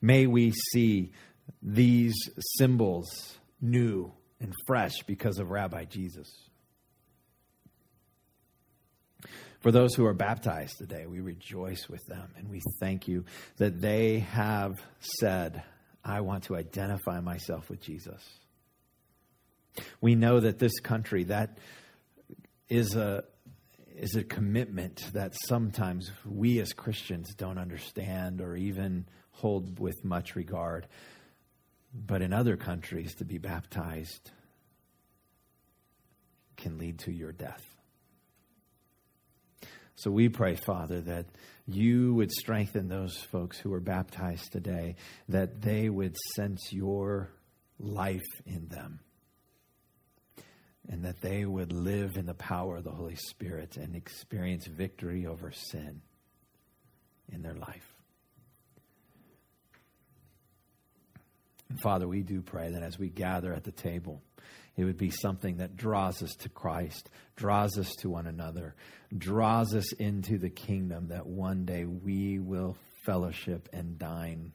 May 0.01 0.27
we 0.27 0.51
see 0.71 1.11
these 1.61 2.15
symbols 2.57 3.37
new 3.59 4.13
and 4.39 4.53
fresh 4.65 5.03
because 5.07 5.39
of 5.39 5.49
Rabbi 5.49 5.85
Jesus. 5.85 6.29
For 9.63 9.71
those 9.71 9.95
who 9.95 10.05
are 10.05 10.13
baptized 10.13 10.77
today, 10.77 11.05
we 11.05 11.21
rejoice 11.21 11.87
with 11.87 12.05
them 12.07 12.33
and 12.37 12.49
we 12.49 12.61
thank 12.81 13.07
you 13.07 13.23
that 13.57 13.79
they 13.79 14.19
have 14.19 14.73
said, 14.99 15.63
I 16.03 16.19
want 16.19 16.43
to 16.45 16.57
identify 16.57 17.21
myself 17.21 17.69
with 17.69 17.79
Jesus. 17.79 18.21
We 20.01 20.15
know 20.15 20.41
that 20.41 20.59
this 20.59 20.77
country, 20.81 21.23
that 21.25 21.59
is 22.67 22.97
a, 22.97 23.23
is 23.95 24.17
a 24.17 24.23
commitment 24.25 25.01
that 25.13 25.33
sometimes 25.47 26.11
we 26.25 26.59
as 26.59 26.73
Christians 26.73 27.33
don't 27.33 27.57
understand 27.57 28.41
or 28.41 28.57
even 28.57 29.05
hold 29.31 29.79
with 29.79 30.03
much 30.03 30.35
regard. 30.35 30.87
But 31.93 32.21
in 32.21 32.33
other 32.33 32.57
countries, 32.57 33.15
to 33.15 33.23
be 33.23 33.37
baptized 33.37 34.29
can 36.57 36.77
lead 36.77 36.99
to 36.99 37.13
your 37.13 37.31
death. 37.31 37.72
So 39.95 40.09
we 40.11 40.29
pray, 40.29 40.55
Father, 40.55 41.01
that 41.01 41.27
you 41.67 42.15
would 42.15 42.31
strengthen 42.31 42.87
those 42.87 43.15
folks 43.17 43.59
who 43.59 43.71
are 43.73 43.79
baptized 43.79 44.51
today, 44.51 44.95
that 45.29 45.61
they 45.61 45.89
would 45.89 46.17
sense 46.35 46.73
your 46.73 47.29
life 47.79 48.21
in 48.45 48.67
them, 48.69 48.99
and 50.89 51.05
that 51.05 51.21
they 51.21 51.45
would 51.45 51.71
live 51.71 52.17
in 52.17 52.25
the 52.25 52.33
power 52.33 52.77
of 52.77 52.83
the 52.83 52.91
Holy 52.91 53.15
Spirit 53.15 53.77
and 53.77 53.95
experience 53.95 54.67
victory 54.67 55.25
over 55.25 55.51
sin 55.51 56.01
in 57.31 57.41
their 57.41 57.55
life. 57.55 57.93
And 61.69 61.79
Father, 61.81 62.07
we 62.07 62.21
do 62.21 62.41
pray 62.41 62.71
that 62.71 62.83
as 62.83 62.99
we 62.99 63.09
gather 63.09 63.53
at 63.53 63.63
the 63.63 63.71
table, 63.71 64.21
it 64.75 64.83
would 64.85 64.97
be 64.97 65.11
something 65.11 65.57
that 65.57 65.75
draws 65.75 66.23
us 66.23 66.35
to 66.37 66.49
Christ, 66.49 67.09
draws 67.35 67.77
us 67.77 67.93
to 67.97 68.09
one 68.09 68.25
another, 68.25 68.75
draws 69.15 69.75
us 69.75 69.91
into 69.93 70.37
the 70.37 70.49
kingdom 70.49 71.09
that 71.09 71.27
one 71.27 71.65
day 71.65 71.85
we 71.85 72.39
will 72.39 72.75
fellowship 73.05 73.69
and 73.71 73.99
dine 73.99 74.53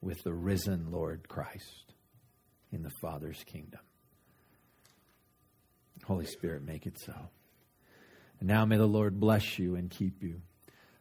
with 0.00 0.22
the 0.24 0.32
risen 0.32 0.90
Lord 0.90 1.28
Christ 1.28 1.92
in 2.72 2.82
the 2.82 2.92
Father's 3.02 3.42
kingdom. 3.44 3.80
Holy 6.04 6.26
Spirit, 6.26 6.62
make 6.62 6.86
it 6.86 6.98
so. 6.98 7.14
And 8.40 8.48
now 8.48 8.64
may 8.64 8.76
the 8.76 8.86
Lord 8.86 9.20
bless 9.20 9.58
you 9.58 9.74
and 9.74 9.90
keep 9.90 10.22
you. 10.22 10.40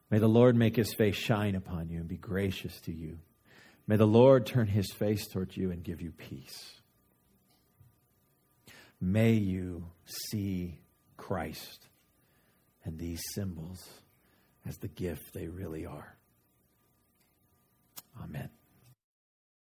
May 0.09 0.19
the 0.19 0.27
Lord 0.27 0.55
make 0.55 0.75
his 0.75 0.93
face 0.93 1.15
shine 1.15 1.55
upon 1.55 1.89
you 1.89 1.99
and 1.99 2.07
be 2.07 2.17
gracious 2.17 2.79
to 2.81 2.93
you. 2.93 3.19
May 3.87 3.95
the 3.95 4.05
Lord 4.07 4.45
turn 4.45 4.67
his 4.67 4.91
face 4.91 5.27
towards 5.27 5.55
you 5.55 5.71
and 5.71 5.83
give 5.83 6.01
you 6.01 6.11
peace. 6.11 6.76
May 8.99 9.33
you 9.33 9.85
see 10.05 10.79
Christ 11.17 11.87
and 12.83 12.97
these 12.97 13.21
symbols 13.33 13.87
as 14.65 14.77
the 14.77 14.87
gift 14.87 15.33
they 15.33 15.47
really 15.47 15.85
are. 15.85 16.17
Amen. 18.23 18.49